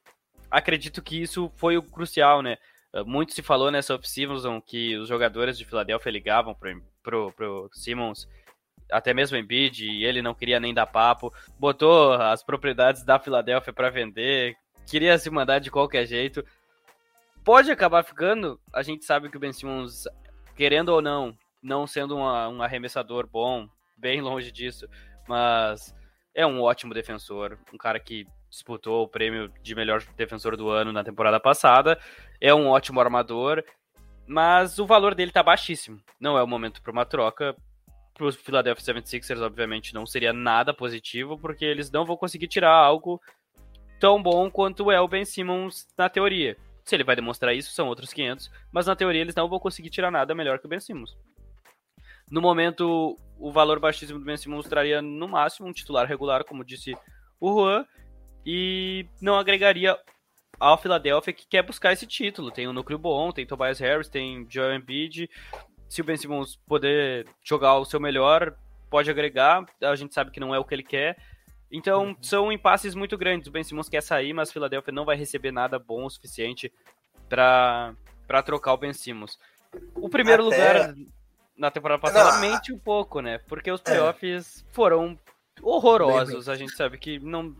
[0.50, 2.56] acredito que isso foi o crucial, né?
[3.06, 8.28] Muito se falou nessa off-season que os jogadores de Filadélfia ligavam para pro, pro Simmons,
[8.90, 13.72] até mesmo Embiid, e ele não queria nem dar papo, botou as propriedades da Filadélfia
[13.72, 14.54] para vender,
[14.86, 16.44] queria se mandar de qualquer jeito.
[17.42, 20.04] Pode acabar ficando, a gente sabe que o Ben Simmons,
[20.62, 24.86] querendo ou não, não sendo uma, um arremessador bom, bem longe disso,
[25.26, 25.92] mas
[26.32, 30.92] é um ótimo defensor, um cara que disputou o prêmio de melhor defensor do ano
[30.92, 31.98] na temporada passada,
[32.40, 33.64] é um ótimo armador
[34.24, 36.00] mas o valor dele tá baixíssimo.
[36.20, 37.56] Não é o momento para uma troca.
[38.14, 42.72] Para os Philadelphia 76ers, obviamente, não seria nada positivo, porque eles não vão conseguir tirar
[42.72, 43.20] algo
[43.98, 46.56] tão bom quanto é o Ben Simmons na teoria.
[46.84, 49.90] Se ele vai demonstrar isso, são outros 500, mas na teoria eles não vão conseguir
[49.90, 51.16] tirar nada melhor que o Ben Simmons.
[52.30, 56.64] No momento, o valor baixíssimo do Ben Simmons traria no máximo um titular regular, como
[56.64, 56.96] disse
[57.38, 57.84] o Juan,
[58.44, 59.98] e não agregaria
[60.58, 62.50] ao Philadelphia que quer buscar esse título.
[62.50, 65.28] Tem um núcleo bom, tem Tobias Harris, tem Joel Embiid.
[65.88, 68.56] Se o Ben Simmons poder jogar o seu melhor,
[68.88, 69.64] pode agregar.
[69.82, 71.16] A gente sabe que não é o que ele quer.
[71.72, 72.16] Então, uhum.
[72.20, 73.48] são impasses muito grandes.
[73.48, 76.70] O Ben Simmons quer sair, mas Philadelphia não vai receber nada bom o suficiente
[77.28, 77.96] para
[78.44, 79.38] trocar o Ben Simmons.
[79.94, 80.56] O primeiro Até...
[80.56, 80.94] lugar
[81.56, 83.38] na temporada passada não, mente um pouco, né?
[83.48, 83.84] Porque os é.
[83.84, 84.72] playoffs é.
[84.74, 85.18] foram
[85.62, 86.48] horrorosos.
[86.48, 87.56] A gente sabe que não.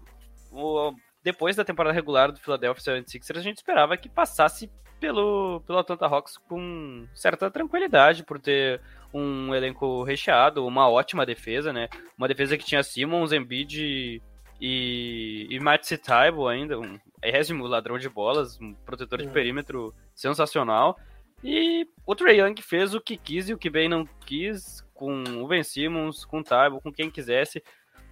[1.23, 6.07] Depois da temporada regular do Philadelphia 76ers, a gente esperava que passasse pelo, pelo Atlanta
[6.07, 8.81] Hawks com certa tranquilidade, por ter
[9.13, 11.89] um elenco recheado, uma ótima defesa, né?
[12.17, 14.23] Uma defesa que tinha Simmons, Embiid
[14.61, 20.99] e, e Matt Taibo ainda, um ésimo ladrão de bolas, um protetor de perímetro sensacional.
[21.43, 25.25] E o Trey Young fez o que quis e o que bem não quis, com
[25.43, 27.63] o Ben Simmons, com o Taibo, com quem quisesse.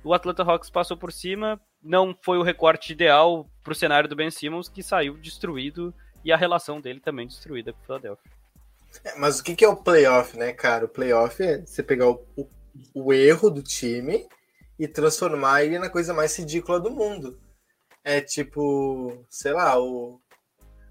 [0.02, 4.16] O Atlanta Hawks passou por cima, não foi o recorte ideal para o cenário do
[4.16, 5.94] Ben Simmons, que saiu destruído
[6.24, 8.39] e a relação dele também destruída com o Philadelphia.
[9.04, 10.84] É, mas o que, que é o playoff, né, cara?
[10.84, 12.48] O playoff é você pegar o, o,
[12.94, 14.28] o erro do time
[14.78, 17.40] e transformar ele na coisa mais ridícula do mundo.
[18.02, 20.20] É tipo, sei lá, o.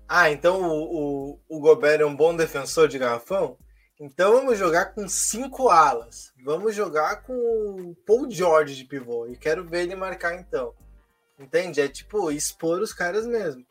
[0.07, 3.57] Ah, então o, o, o Gobert é um bom defensor de garrafão?
[3.99, 6.31] Então vamos jogar com cinco alas.
[6.43, 9.27] Vamos jogar com o Paul George de pivô.
[9.27, 10.73] E quero ver ele marcar então.
[11.37, 11.81] Entende?
[11.81, 13.65] É tipo expor os caras mesmo.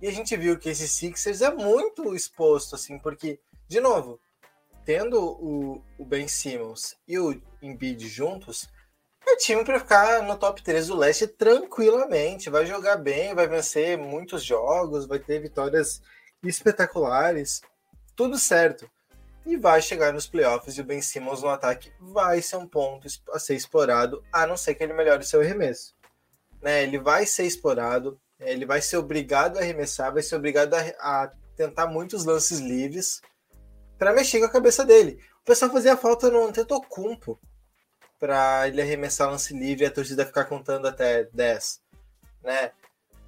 [0.00, 3.38] E a gente viu que esse Sixers é muito exposto, assim, porque,
[3.72, 4.20] de novo,
[4.84, 8.68] tendo o, o Ben Simmons e o Embiid juntos,
[9.26, 12.50] é time para ficar no top 3 do leste tranquilamente.
[12.50, 16.02] Vai jogar bem, vai vencer muitos jogos, vai ter vitórias
[16.42, 17.62] espetaculares.
[18.14, 18.90] Tudo certo
[19.46, 23.08] e vai chegar nos playoffs e o Ben Simmons no ataque vai ser um ponto
[23.32, 25.94] a ser explorado, a não ser que ele melhore seu arremesso.
[26.60, 26.82] Né?
[26.82, 31.32] Ele vai ser explorado, ele vai ser obrigado a arremessar, vai ser obrigado a, a
[31.56, 33.22] tentar muitos lances livres
[34.02, 35.20] para mexer com a cabeça dele.
[35.42, 37.38] O pessoal fazia falta no Antetokounmpo
[38.18, 41.80] para ele arremessar lance livre e a torcida ficar contando até 10,
[42.42, 42.72] né?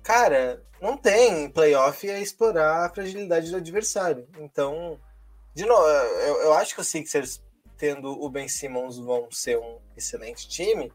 [0.03, 4.27] Cara, não tem playoff a explorar a fragilidade do adversário.
[4.37, 4.99] Então,
[5.55, 7.41] de novo, eu, eu acho que os Sixers,
[7.79, 10.93] tendo o Ben Simmons, vão ser um excelente time.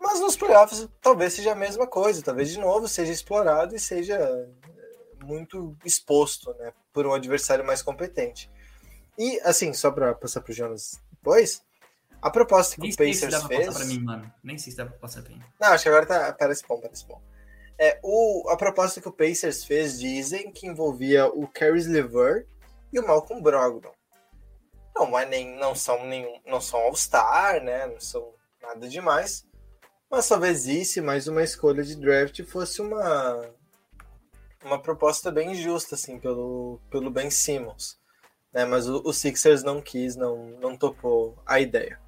[0.00, 2.22] Mas nos playoffs talvez seja a mesma coisa.
[2.22, 7.82] Talvez de novo seja explorado e seja eh, muito exposto né, por um adversário mais
[7.82, 8.48] competente.
[9.18, 11.62] E, assim, só para passar para o Jonas depois,
[12.20, 13.74] a proposta que Nem o Pacers se fez.
[13.74, 14.32] Pra mim, mano.
[14.42, 15.42] Nem sei se dá para passar para mim.
[15.60, 17.20] Não, acho que agora tá, parece bom, parece bom.
[17.78, 22.46] É, o, a proposta que o Pacers fez dizem que envolvia o Caris LeVert
[22.92, 23.92] e o Malcolm Brogdon.
[24.94, 27.86] Não, é nem, não são nenhum, não são All-Star, né?
[27.86, 29.44] Não são nada demais.
[30.10, 33.50] Mas talvez isso, mais uma escolha de draft fosse uma
[34.62, 37.98] uma proposta bem justa assim pelo pelo Ben Simmons,
[38.52, 38.64] né?
[38.64, 41.98] Mas o, o Sixers não quis, não não topou a ideia.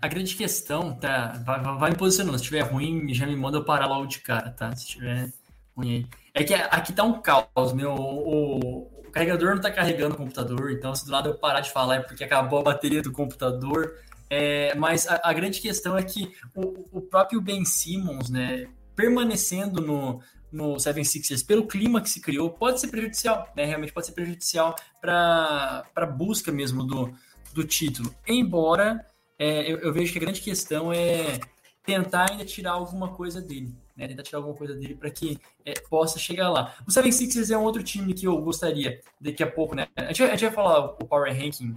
[0.00, 1.42] A grande questão, tá?
[1.44, 2.38] Vai, vai me posicionando.
[2.38, 4.74] Se estiver ruim, já me manda eu parar logo de cara, tá?
[4.76, 5.32] Se estiver
[5.76, 6.06] ruim aí.
[6.34, 7.94] É que aqui tá um caos, meu.
[7.94, 11.72] O, o carregador não está carregando o computador, então se do lado eu parar de
[11.72, 13.96] falar é porque acabou a bateria do computador.
[14.30, 19.80] É, mas a, a, grande questão é que o, o, próprio Ben Simmons, né, permanecendo
[19.80, 20.20] no,
[20.50, 24.12] no Seven Sixers pelo clima que se criou, pode ser prejudicial, né, realmente pode ser
[24.12, 27.12] prejudicial para a busca mesmo do,
[27.52, 28.14] do título.
[28.26, 29.04] Embora
[29.38, 31.38] é, eu, eu vejo que a grande questão é
[31.84, 34.06] tentar ainda tirar alguma coisa dele né?
[34.06, 36.76] Tentar tirar alguma coisa dele para que é, possa chegar lá.
[36.86, 39.88] O 76ers é um outro time que eu gostaria daqui a pouco, né?
[39.96, 41.76] A gente, a gente vai falar o Power Ranking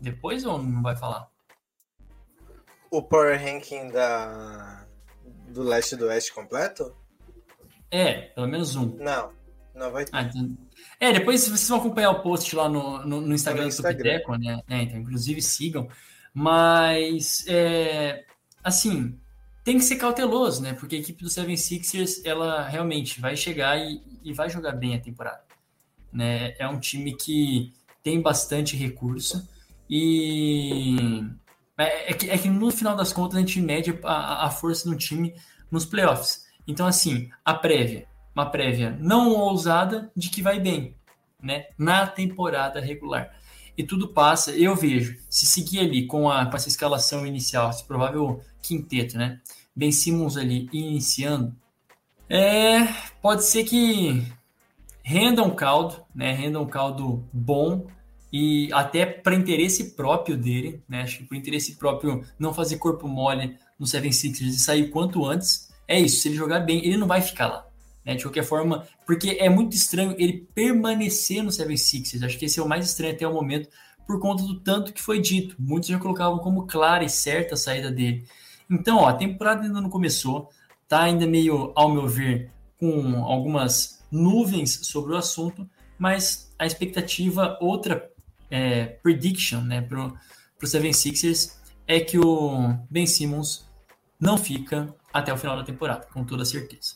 [0.00, 1.30] depois ou não vai falar?
[2.90, 4.84] O Power Ranking da...
[5.48, 6.94] do leste do oeste completo?
[7.92, 8.96] É, pelo menos um.
[8.96, 9.30] Não,
[9.74, 10.10] não vai ter.
[10.14, 10.56] Ah, então...
[10.98, 14.20] É, depois vocês vão acompanhar o post lá no, no, no Instagram, no Instagram.
[14.26, 14.62] do né?
[14.68, 15.88] É, então, inclusive sigam.
[16.32, 18.24] Mas, é,
[18.64, 19.18] assim,
[19.62, 20.72] tem que ser cauteloso, né?
[20.72, 25.00] Porque a equipe do 76ers, ela realmente vai chegar e, e vai jogar bem a
[25.00, 25.44] temporada.
[26.10, 26.54] Né?
[26.58, 27.72] É um time que
[28.02, 29.48] tem bastante recurso
[29.88, 30.96] e
[31.76, 34.88] é, é, que, é que, no final das contas a gente mede a, a força
[34.88, 35.34] do time
[35.70, 36.46] nos playoffs.
[36.66, 40.96] Então, assim, a prévia, uma prévia não ousada de que vai bem,
[41.40, 41.66] né?
[41.76, 43.34] Na temporada regular.
[43.76, 47.84] E tudo passa, eu vejo, se seguir ali com, a, com essa escalação inicial, esse
[47.84, 49.40] provável quinteto, né?
[49.74, 51.54] Ben Simmons ali iniciando,
[52.28, 52.86] é,
[53.20, 54.26] pode ser que
[55.02, 56.32] renda um caldo, né?
[56.32, 57.86] Renda um caldo bom
[58.32, 61.02] e até para interesse próprio dele, né?
[61.02, 65.24] Acho que por interesse próprio não fazer corpo mole no Seven Sixers e sair quanto
[65.24, 65.71] antes.
[65.86, 67.66] É isso, se ele jogar bem, ele não vai ficar lá.
[68.04, 68.14] Né?
[68.14, 72.24] De qualquer forma, porque é muito estranho ele permanecer no 76ers.
[72.24, 73.68] Acho que esse é o mais estranho até o momento,
[74.06, 75.56] por conta do tanto que foi dito.
[75.58, 78.24] Muitos já colocavam como clara e certa a saída dele.
[78.70, 80.50] Então, ó, a temporada ainda não começou,
[80.88, 85.68] tá ainda meio, ao meu ver, com algumas nuvens sobre o assunto,
[85.98, 88.10] mas a expectativa, outra
[88.50, 90.16] é, prediction né, para o
[90.62, 91.54] 76ers
[91.86, 93.66] é que o Ben Simmons
[94.20, 96.94] não fica até o final da temporada, com toda certeza.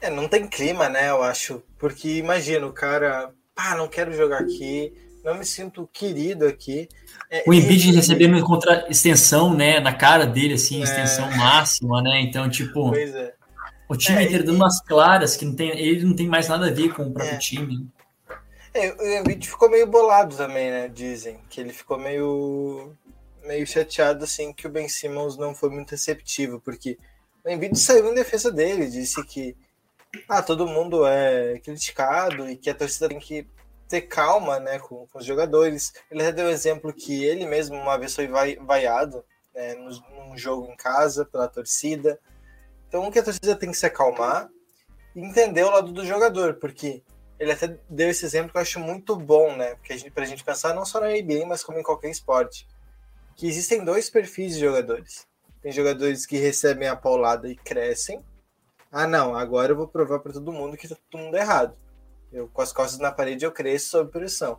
[0.00, 1.62] É, não tem clima, né, eu acho.
[1.78, 4.92] Porque imagina, o cara, pá, não quero jogar aqui,
[5.24, 6.88] não me sinto querido aqui.
[7.30, 7.96] É, o Embiid ele...
[7.96, 10.84] recebendo contra extensão, né, na cara dele, assim, é...
[10.84, 12.20] extensão máxima, né?
[12.22, 13.34] Então, tipo, é.
[13.88, 16.68] o time é, inteiro dando umas claras que não tem, ele não tem mais nada
[16.68, 17.38] a ver com o próprio é.
[17.38, 17.86] time.
[18.72, 20.88] É, o Embiid ficou meio bolado também, né?
[20.88, 22.96] Dizem que ele ficou meio
[23.44, 26.98] meio chateado assim que o Ben Simmons não foi muito receptivo, porque
[27.44, 29.56] o Embiid saiu em defesa dele, disse que
[30.28, 33.46] ah, todo mundo é criticado e que a torcida tem que
[33.88, 35.92] ter calma né, com, com os jogadores.
[36.10, 39.24] Ele até deu o exemplo que ele mesmo uma vez foi vai, vaiado
[39.54, 42.18] né, num jogo em casa pela torcida.
[42.88, 44.48] Então, que a torcida tem que se acalmar
[45.14, 47.02] e entender o lado do jogador, porque
[47.38, 49.74] ele até deu esse exemplo que eu acho muito bom, né?
[49.76, 52.66] Porque a gente, pra gente pensar não só na NBA, mas como em qualquer esporte.
[53.40, 55.26] Que existem dois perfis de jogadores.
[55.62, 58.22] Tem jogadores que recebem a paulada e crescem.
[58.92, 61.74] Ah, não, agora eu vou provar para todo mundo que tá todo mundo errado.
[62.30, 64.58] Eu, com as costas na parede, eu cresço sob pressão.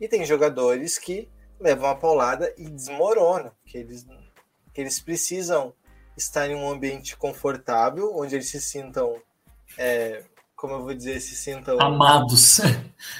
[0.00, 1.28] E tem jogadores que
[1.60, 4.04] levam a paulada e desmoronam, que eles,
[4.74, 5.72] que eles precisam
[6.16, 9.22] estar em um ambiente confortável, onde eles se sintam
[9.78, 10.24] é,
[10.56, 11.80] como eu vou dizer, se sintam.
[11.80, 12.58] Amados.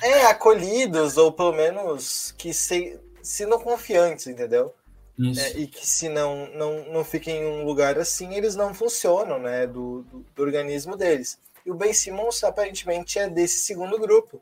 [0.02, 4.74] É, acolhidos, ou pelo menos que se sintam confiantes, entendeu?
[5.18, 9.38] É, e que se não, não, não fiquem em um lugar assim, eles não funcionam,
[9.38, 9.66] né?
[9.66, 11.38] Do, do, do, organismo deles.
[11.66, 14.40] E o Ben Simmons, aparentemente, é desse segundo grupo.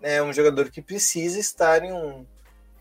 [0.00, 2.24] É um jogador que precisa estar em um,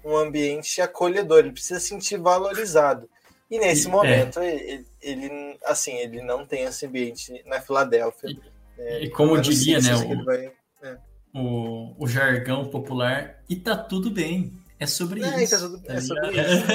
[0.05, 3.09] um ambiente acolhedor, ele precisa se sentir valorizado.
[3.51, 3.91] E nesse é.
[3.91, 8.29] momento, ele, ele, assim, ele não tem esse ambiente na Filadélfia.
[8.29, 8.39] E
[8.77, 10.51] é, e como diria, né, o, vai,
[10.83, 10.97] é.
[11.33, 14.53] o, o, jargão popular, e tá tudo bem.
[14.79, 15.59] É sobre é, isso.
[15.59, 16.65] Tudo, tá é sobre isso.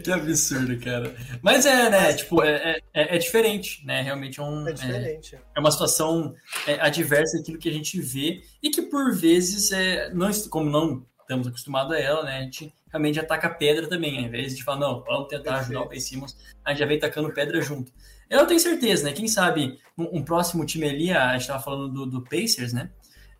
[0.02, 1.14] que absurdo, cara.
[1.42, 2.12] Mas é, né?
[2.14, 4.00] Tipo, é, é, é, diferente, né?
[4.00, 4.66] Realmente é um.
[4.66, 5.36] É diferente.
[5.36, 6.34] É, é uma situação
[6.80, 11.46] adversa aquilo que a gente vê e que por vezes é, não, como não estamos
[11.46, 12.38] acostumados a ela, né?
[12.38, 14.18] A gente realmente ataca pedra também.
[14.18, 15.64] Ao invés de falar, não, vamos tentar Perfeito.
[15.64, 17.92] ajudar o Ben Simmons, a gente já vem tacando pedra junto.
[18.30, 19.12] Eu tenho certeza, né?
[19.12, 22.90] Quem sabe um, um próximo time ali, a gente estava falando do, do, Pacers, né?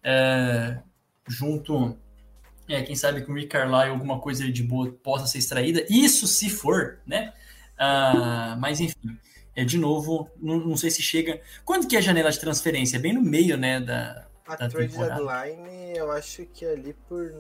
[0.03, 0.79] É,
[1.29, 1.97] junto,
[2.69, 5.85] é, quem sabe com o Rick Carlisle alguma coisa de boa possa ser extraída.
[5.89, 7.33] Isso se for, né?
[7.79, 9.19] Ah, mas enfim,
[9.55, 11.41] é de novo, não, não, sei se chega.
[11.65, 12.97] Quando que é a janela de transferência?
[12.97, 13.81] É bem no meio, né?
[13.81, 15.25] Da, a da trade temporada.
[15.25, 17.33] deadline, eu acho que é ali por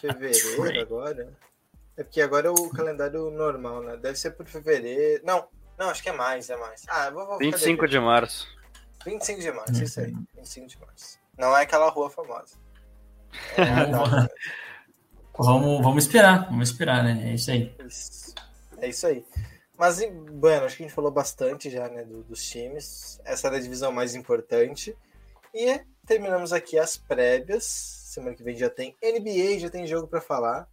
[0.00, 1.32] fevereiro agora.
[1.96, 3.96] É porque agora é o calendário normal, né?
[3.96, 5.22] Deve ser por fevereiro.
[5.24, 6.84] Não, não, acho que é mais, é mais.
[6.88, 8.46] Ah, vou, vou 25 de março.
[9.04, 10.14] 25 de março, isso aí.
[10.36, 11.18] 25 de março.
[11.38, 12.56] Não é aquela rua famosa.
[13.56, 13.86] É,
[15.38, 17.30] vamos, vamos esperar, vamos esperar, né?
[17.30, 17.74] É isso aí.
[18.78, 19.24] É isso aí.
[19.78, 20.00] Mas,
[20.32, 23.20] bueno, acho que a gente falou bastante já, né, do, dos times.
[23.24, 24.96] Essa é a divisão mais importante.
[25.52, 27.64] E terminamos aqui as prévias.
[27.64, 30.66] Semana que vem já tem NBA, já tem jogo para falar.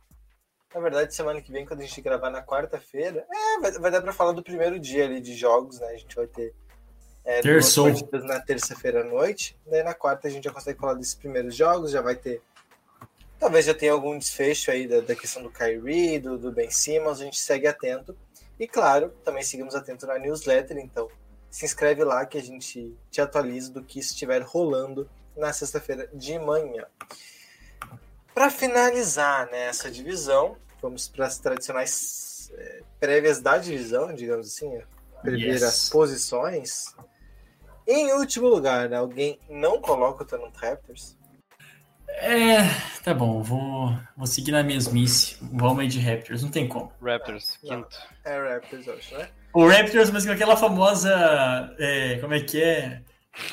[0.74, 4.02] Na verdade, semana que vem, quando a gente gravar na quarta-feira, é, vai, vai dar
[4.02, 5.88] para falar do primeiro dia ali de jogos, né?
[5.88, 6.54] A gente vai ter
[7.26, 9.58] é, partidas na terça-feira à noite.
[9.68, 12.42] Daí na quarta a gente já consegue falar desses primeiros jogos, já vai ter.
[13.44, 17.20] Talvez já tenha algum desfecho aí da, da questão do Kyrie, do, do Ben Simmons,
[17.20, 18.16] a gente segue atento.
[18.58, 21.10] E claro, também seguimos atento na newsletter, então
[21.50, 26.40] se inscreve lá que a gente te atualiza do que estiver rolando na sexta-feira de
[26.40, 26.86] manhã.
[28.34, 34.82] Para finalizar nessa né, divisão, vamos para as tradicionais é, prévias da divisão, digamos assim,
[35.22, 35.64] prever yes.
[35.64, 36.96] as posições.
[37.86, 41.18] Em último lugar, né, alguém não coloca o Toronto Raptors?
[42.18, 42.58] É,
[43.04, 45.38] tá bom, vou, vou seguir na mesmice.
[45.42, 46.92] Vamos aí de Raptors, não tem como.
[47.02, 47.98] Raptors, quinto.
[48.24, 49.30] Não, é Raptors, acho, né?
[49.54, 51.76] O Raptors, mas com aquela famosa.
[51.80, 53.02] É, como é que é?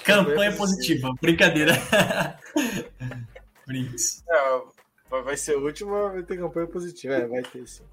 [0.04, 1.11] Campanha positiva.
[1.20, 1.72] Brincadeira.
[3.66, 4.22] Brinks.
[4.28, 7.14] É, vai ser o último, vai ter campanha positiva.
[7.14, 7.84] É, vai ter sim.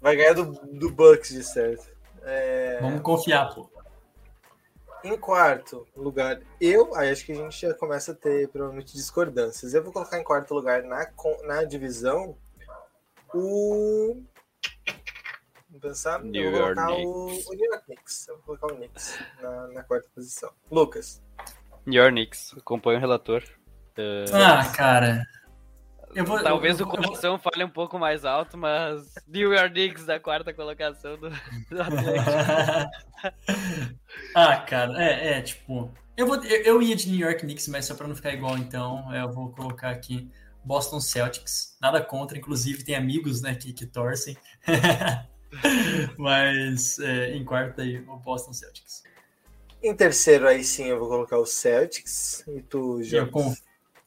[0.00, 1.88] Vai ganhar do, do Bucks, de certo.
[2.22, 2.78] É...
[2.80, 3.68] Vamos confiar, pô.
[5.04, 9.74] Em quarto lugar, eu, aí acho que a gente já começa a ter provavelmente discordâncias.
[9.74, 11.06] Eu vou colocar em quarto lugar na,
[11.44, 12.36] na divisão
[13.32, 14.22] o
[15.68, 16.22] Vamos pensar.
[16.24, 18.28] New eu vou colocar York o, o New York Knicks.
[18.28, 20.50] Eu vou colocar o Knicks na, na quarta posição.
[20.70, 21.22] Lucas.
[21.86, 23.42] New York Knicks, acompanho o relator.
[23.96, 25.24] Uh, Ah, cara.
[26.14, 29.52] Eu vou, talvez eu, o eu vou- coração fale um pouco mais alto, mas New
[29.52, 31.34] York Knicks da quarta colocação do, do
[31.82, 32.30] Atlético.
[34.34, 35.92] ah, cara, é, é, tipo.
[36.16, 38.56] Eu, vou, eu, eu ia de New York Knicks, mas só pra não ficar igual,
[38.58, 40.28] então, eu vou colocar aqui
[40.64, 41.76] Boston Celtics.
[41.80, 44.36] Nada contra, inclusive tem amigos, né, que, que torcem.
[46.18, 49.02] mas é, em quarto aí, o Boston Celtics.
[49.82, 52.44] Em terceiro, aí sim, eu vou colocar o Celtics.
[52.48, 53.00] E tu,
[53.30, 53.60] conf-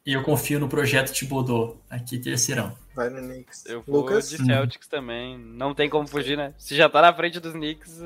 [0.06, 2.76] e eu confio no projeto Thibodeau, aqui terceirão.
[2.96, 3.66] Vai no Knicks.
[3.66, 4.30] Eu vou Lucas?
[4.30, 5.38] de Celtics também.
[5.38, 6.54] Não tem como fugir, né?
[6.58, 8.02] Se já tá na frente dos Knicks,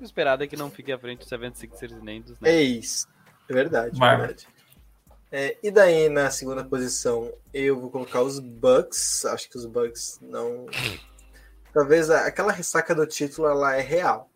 [0.00, 2.84] o esperado é que não fique à frente dos 76ers nem dos É Nets.
[2.84, 3.08] isso.
[3.48, 4.28] É verdade, Bárbaro.
[4.28, 4.46] verdade.
[5.30, 9.24] É, e daí, na segunda posição, eu vou colocar os Bucks.
[9.26, 10.66] Acho que os Bucks não.
[11.72, 14.30] Talvez a- aquela ressaca do título ela é real.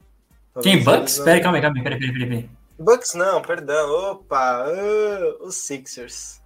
[0.53, 1.17] Talvez Quem, Bucks?
[1.19, 2.51] não- Pera aí, calma aí, calma aí, peraí, peraí, peraí, peraí.
[2.79, 3.91] Bucks não, perdão.
[4.13, 4.65] Opa!
[4.67, 6.41] ah, os Sixers.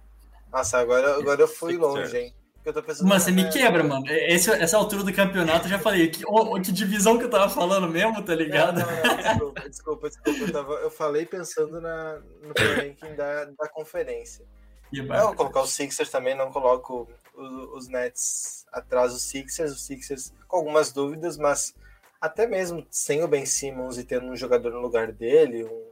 [0.51, 2.33] Nossa, agora, agora eu fui longe, hein?
[2.65, 4.03] Eu tô pensando Mano, você me quebra, mano.
[4.09, 6.09] Esse, essa altura do campeonato, eu já falei.
[6.09, 8.79] Que, ô, que divisão que eu tava falando mesmo, tá Não, ligado?
[8.81, 10.39] não, não, desculpa, desculpa, desculpa.
[10.41, 14.45] Eu, tava- eu falei pensando na, no ranking da, da conferência.
[14.91, 19.71] E, Eu vou colocar os Sixers também, não coloco os, os Nets atrás dos Sixers,
[19.71, 21.73] os Sixers com algumas dúvidas, mas
[22.19, 25.91] até mesmo sem o Ben Simmons e tendo um jogador no lugar dele, um-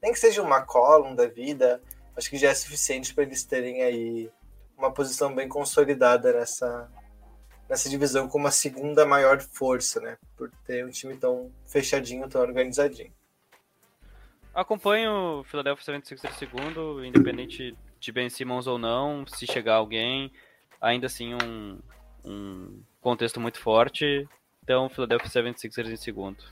[0.00, 1.80] nem que seja um McCollum da vida,
[2.16, 4.30] acho que já é suficiente para eles terem aí
[4.76, 6.90] uma posição bem consolidada nessa,
[7.68, 10.16] nessa divisão com uma segunda maior força, né?
[10.36, 13.12] Por ter um time tão fechadinho, tão organizadinho.
[14.54, 20.32] Acompanho o Philadelphia 76ers segundo, independente de Ben Simmons ou não, se chegar alguém,
[20.80, 21.78] ainda assim um,
[22.24, 24.28] um contexto muito forte.
[24.62, 26.44] Então, Philadelphia 76ers em segundo.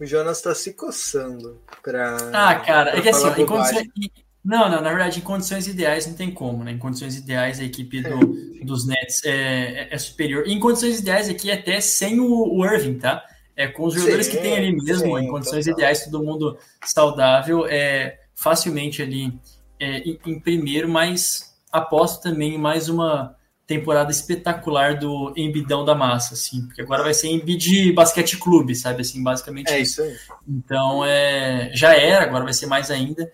[0.00, 2.16] O Jonas tá se coçando pra.
[2.32, 3.46] Ah, cara, é que assim, falar ó,
[4.44, 6.72] Não, não, na verdade, em condições ideais não tem como, né?
[6.72, 8.34] Em condições ideais, a equipe do-
[8.64, 10.46] dos Nets é, é- é superior.
[10.46, 12.26] E em condições ideais aqui, até sem o,
[12.56, 13.24] o Irving, tá?
[13.56, 15.72] É, com os jogadores Sim, que tem ali mesmo, sim, em condições total.
[15.74, 19.32] ideais, todo mundo saudável, é facilmente ali
[19.80, 23.36] é, em, em primeiro, mas aposto também em mais uma
[23.66, 29.02] temporada espetacular do Embidão da Massa, assim, porque agora vai ser Embiid Basquete Clube, sabe,
[29.02, 30.00] assim, basicamente É isso.
[30.00, 30.18] isso aí.
[30.46, 33.30] Então, é, já era, agora vai ser mais ainda,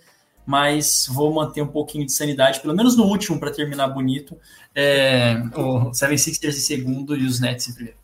[0.47, 4.39] mas vou manter um pouquinho de sanidade, pelo menos no último, para terminar bonito.
[4.75, 7.99] É, o 76ers em segundo e os Nets em primeiro.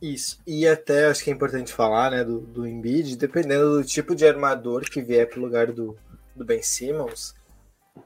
[0.00, 0.38] Isso.
[0.46, 4.26] E até acho que é importante falar, né, do, do Embiid, dependendo do tipo de
[4.26, 5.96] armador que vier pro lugar do,
[6.34, 7.34] do Ben Simmons,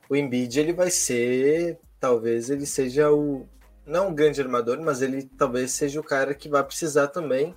[0.08, 3.46] o Embiid ele vai ser, talvez ele seja o
[3.84, 7.54] não um grande armador, mas ele talvez seja o cara que vai precisar também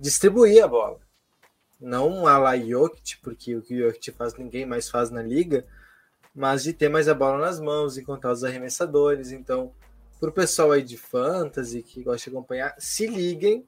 [0.00, 0.98] distribuir a bola.
[1.80, 5.64] Não a la Jokic, porque o que o Jokic faz ninguém mais faz na liga,
[6.34, 9.32] mas de ter mais a bola nas mãos, encontrar os arremessadores.
[9.32, 9.72] Então,
[10.20, 13.66] para o pessoal aí de fantasy que gosta de acompanhar, se liguem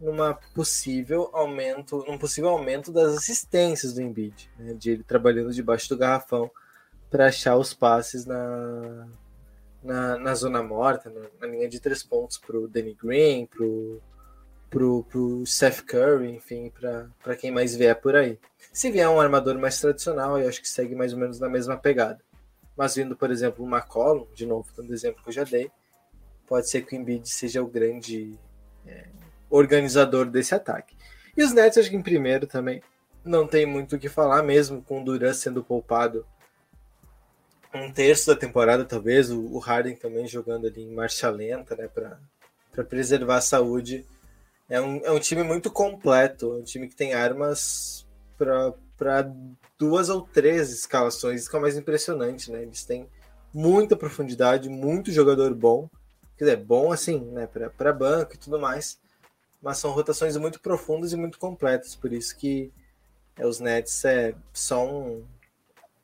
[0.00, 5.90] numa possível aumento, num possível aumento das assistências do Embiid, né, de ele trabalhando debaixo
[5.90, 6.50] do garrafão
[7.10, 9.08] para achar os passes na,
[9.82, 13.64] na, na zona morta, na, na linha de três pontos para o Danny Green, para
[14.70, 16.72] pro, pro Seth Curry, enfim,
[17.22, 18.38] para quem mais vier por aí.
[18.72, 21.76] Se vier um armador mais tradicional, eu acho que segue mais ou menos na mesma
[21.76, 22.20] pegada.
[22.76, 25.70] Mas vindo, por exemplo, o McCollum, de novo, dando exemplo que eu já dei,
[26.46, 28.38] pode ser que o Embiid seja o grande
[28.86, 29.08] é,
[29.50, 30.96] organizador desse ataque.
[31.36, 32.82] E os Nets, acho que em primeiro também,
[33.24, 36.24] não tem muito o que falar, mesmo com o Durant sendo poupado
[37.72, 41.88] um terço da temporada, talvez, o, o Harden também jogando ali em marcha lenta, né,
[41.88, 44.04] para preservar a saúde.
[44.70, 48.06] É um, é um time muito completo, um time que tem armas
[48.38, 49.34] para
[49.76, 52.62] duas ou três escalações, isso que é o mais impressionante, né?
[52.62, 53.08] Eles têm
[53.52, 55.90] muita profundidade, muito jogador bom,
[56.38, 59.00] quer dizer, bom assim, né, para banco e tudo mais,
[59.60, 62.72] mas são rotações muito profundas e muito completas, por isso que
[63.36, 65.24] é, os Nets é só um,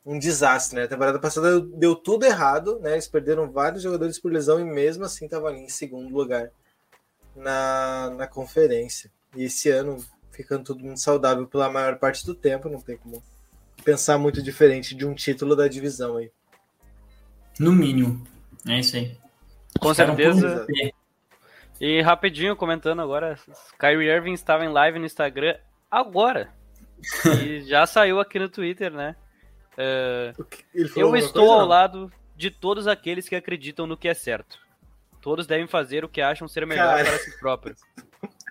[0.05, 0.85] um desastre, né?
[0.85, 2.95] A temporada passada deu tudo errado, né?
[2.95, 6.51] Eles perderam vários jogadores por lesão e mesmo assim estavam ali em segundo lugar
[7.37, 9.11] na, na conferência.
[9.35, 13.23] E esse ano, ficando todo mundo saudável pela maior parte do tempo, não tem como
[13.85, 16.31] pensar muito diferente de um título da divisão aí.
[17.59, 18.27] No mínimo.
[18.67, 19.17] É isso aí.
[19.79, 20.67] Com certeza.
[21.81, 23.39] E rapidinho, comentando agora,
[23.79, 25.57] Kyrie Irving estava em live no Instagram
[25.91, 26.51] agora.
[27.45, 29.15] e já saiu aqui no Twitter, né?
[30.95, 31.67] Falou eu estou coisa, ao não?
[31.67, 34.59] lado de todos aqueles que acreditam no que é certo.
[35.27, 37.05] Todos devem fazer o que acham ser melhor Cara.
[37.05, 37.75] para si próprio.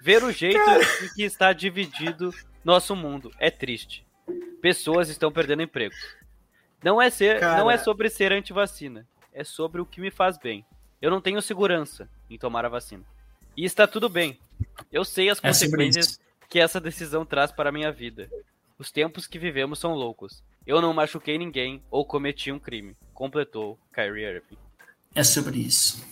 [0.02, 2.34] Ver o jeito em que está dividido
[2.66, 4.06] nosso mundo é triste.
[4.62, 5.96] Pessoas estão perdendo emprego.
[6.84, 7.58] Não é ser, Cara.
[7.58, 10.66] não é sobre ser antivacina, é sobre o que me faz bem.
[11.02, 13.06] Eu não tenho segurança em tomar a vacina.
[13.56, 14.38] E está tudo bem.
[14.92, 16.20] Eu sei as É sobre consequências
[16.50, 18.30] que essa decisão traz para a minha vida.
[18.78, 20.44] Os tempos que vivemos são loucos.
[20.68, 24.58] Eu não machuquei ninguém ou cometi um crime, completou Kyrie Irving.
[25.16, 26.04] É sobre isso.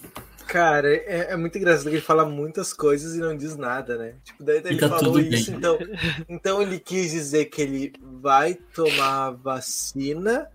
[0.48, 4.16] Cara, é, é muito engraçado que ele fala muitas coisas e não diz nada, né?
[4.24, 5.58] Tipo, daí ele tá falou isso, bem.
[5.60, 5.80] então,
[6.30, 10.50] então ele quis dizer que ele vai tomar a vacina,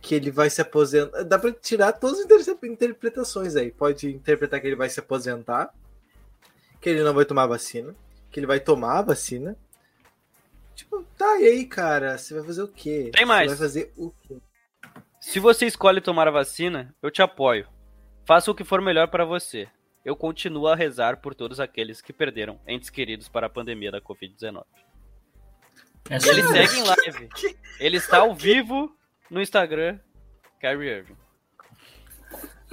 [0.00, 1.22] que ele vai se aposentar.
[1.24, 3.70] Dá pra tirar todas as inter- interpretações aí.
[3.70, 5.72] Pode interpretar que ele vai se aposentar,
[6.80, 7.94] que ele não vai tomar a vacina,
[8.30, 9.56] que ele vai tomar a vacina.
[10.74, 13.10] Tipo, tá e aí, cara, você vai fazer o quê?
[13.12, 13.50] Tem mais.
[13.50, 14.36] Você vai fazer o quê?
[15.20, 17.66] Se você escolhe tomar a vacina, eu te apoio.
[18.28, 19.66] Faça o que for melhor para você.
[20.04, 24.02] Eu continuo a rezar por todos aqueles que perderam entes queridos para a pandemia da
[24.02, 24.66] Covid-19.
[26.10, 27.28] É Ele segue em live.
[27.80, 28.94] Ele está ao vivo
[29.30, 29.98] no Instagram,
[30.60, 31.16] Kyrie Irving.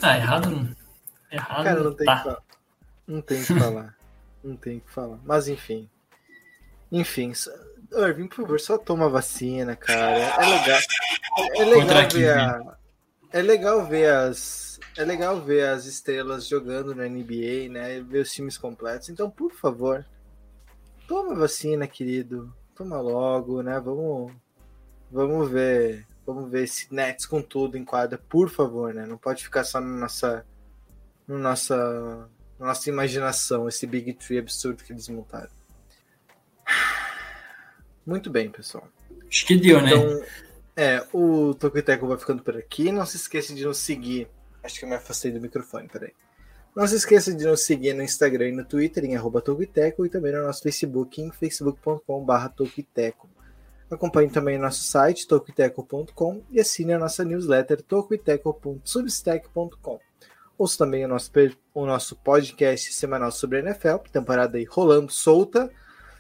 [0.04, 0.76] Ah, errado não.
[1.32, 2.18] Errado Cara, não tem tá.
[2.18, 2.44] que falar.
[3.08, 3.98] Não tem o que falar.
[4.44, 5.20] Não tem o que falar.
[5.24, 5.90] Mas enfim.
[6.92, 7.32] Enfim.
[7.94, 10.20] Irving, por favor, só toma vacina, cara.
[10.20, 10.80] É legal.
[11.38, 12.78] É, Contra legal aqui, ver a.
[13.32, 14.65] É legal ver as.
[14.98, 18.02] É legal ver as estrelas jogando na NBA, né?
[18.02, 19.10] Ver os times completos.
[19.10, 20.06] Então, por favor,
[21.08, 22.54] toma vacina, querido.
[22.76, 23.80] Toma logo, né?
[23.80, 24.34] Vamos.
[25.12, 26.06] Vamos ver.
[26.26, 29.06] Vamos ver esse Nets com tudo em quadra, por favor, né?
[29.06, 30.46] Não pode ficar só na nossa
[31.28, 32.30] no nossa,
[32.60, 35.50] na nossa imaginação, esse Big Tree absurdo que eles montaram.
[38.06, 38.88] Muito bem, pessoal.
[39.28, 39.92] Acho que deu, né?
[39.92, 40.26] Então,
[40.76, 42.92] é, o Tocoiteco vai ficando por aqui.
[42.92, 44.28] Não se esqueça de nos seguir.
[44.66, 46.12] Acho que eu me afastei do microfone, peraí.
[46.76, 50.10] Não se esqueça de nos seguir no Instagram e no Twitter, em arroba Tocoiteco, e
[50.10, 53.30] também no nosso Facebook, em facebook.com.br Tocoiteco.
[53.90, 60.00] Acompanhe também nosso site, tocoiteco.com, e assine a nossa newsletter, tocoiteco.substack.com.
[60.58, 61.32] Ouça também o nosso,
[61.74, 65.72] o nosso podcast semanal sobre a NFL, temporada aí rolando solta.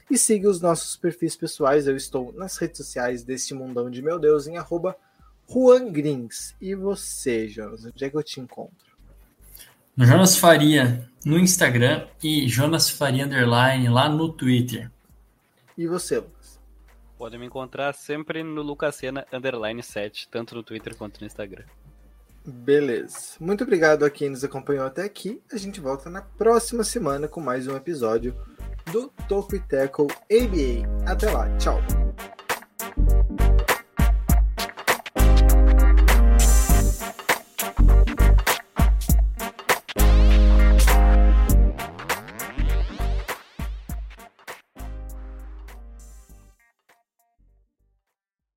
[0.09, 1.85] E siga os nossos perfis pessoais.
[1.88, 4.95] Eu estou nas redes sociais deste mundão de meu Deus em arroba
[5.49, 6.55] Juan Grins.
[6.59, 8.95] E você, Jonas, onde é que eu te encontro?
[9.95, 14.91] No Jonas Faria no Instagram e Jonas Faria Underline lá no Twitter.
[15.77, 16.59] E você, Lucas?
[17.17, 21.63] Podem me encontrar sempre no Lucasena Underline 7, tanto no Twitter quanto no Instagram.
[22.45, 23.38] Beleza.
[23.39, 25.41] Muito obrigado a quem nos acompanhou até aqui.
[25.51, 28.35] A gente volta na próxima semana com mais um episódio
[28.91, 31.09] do Toco e Tackle ABA.
[31.11, 31.81] Até lá, tchau.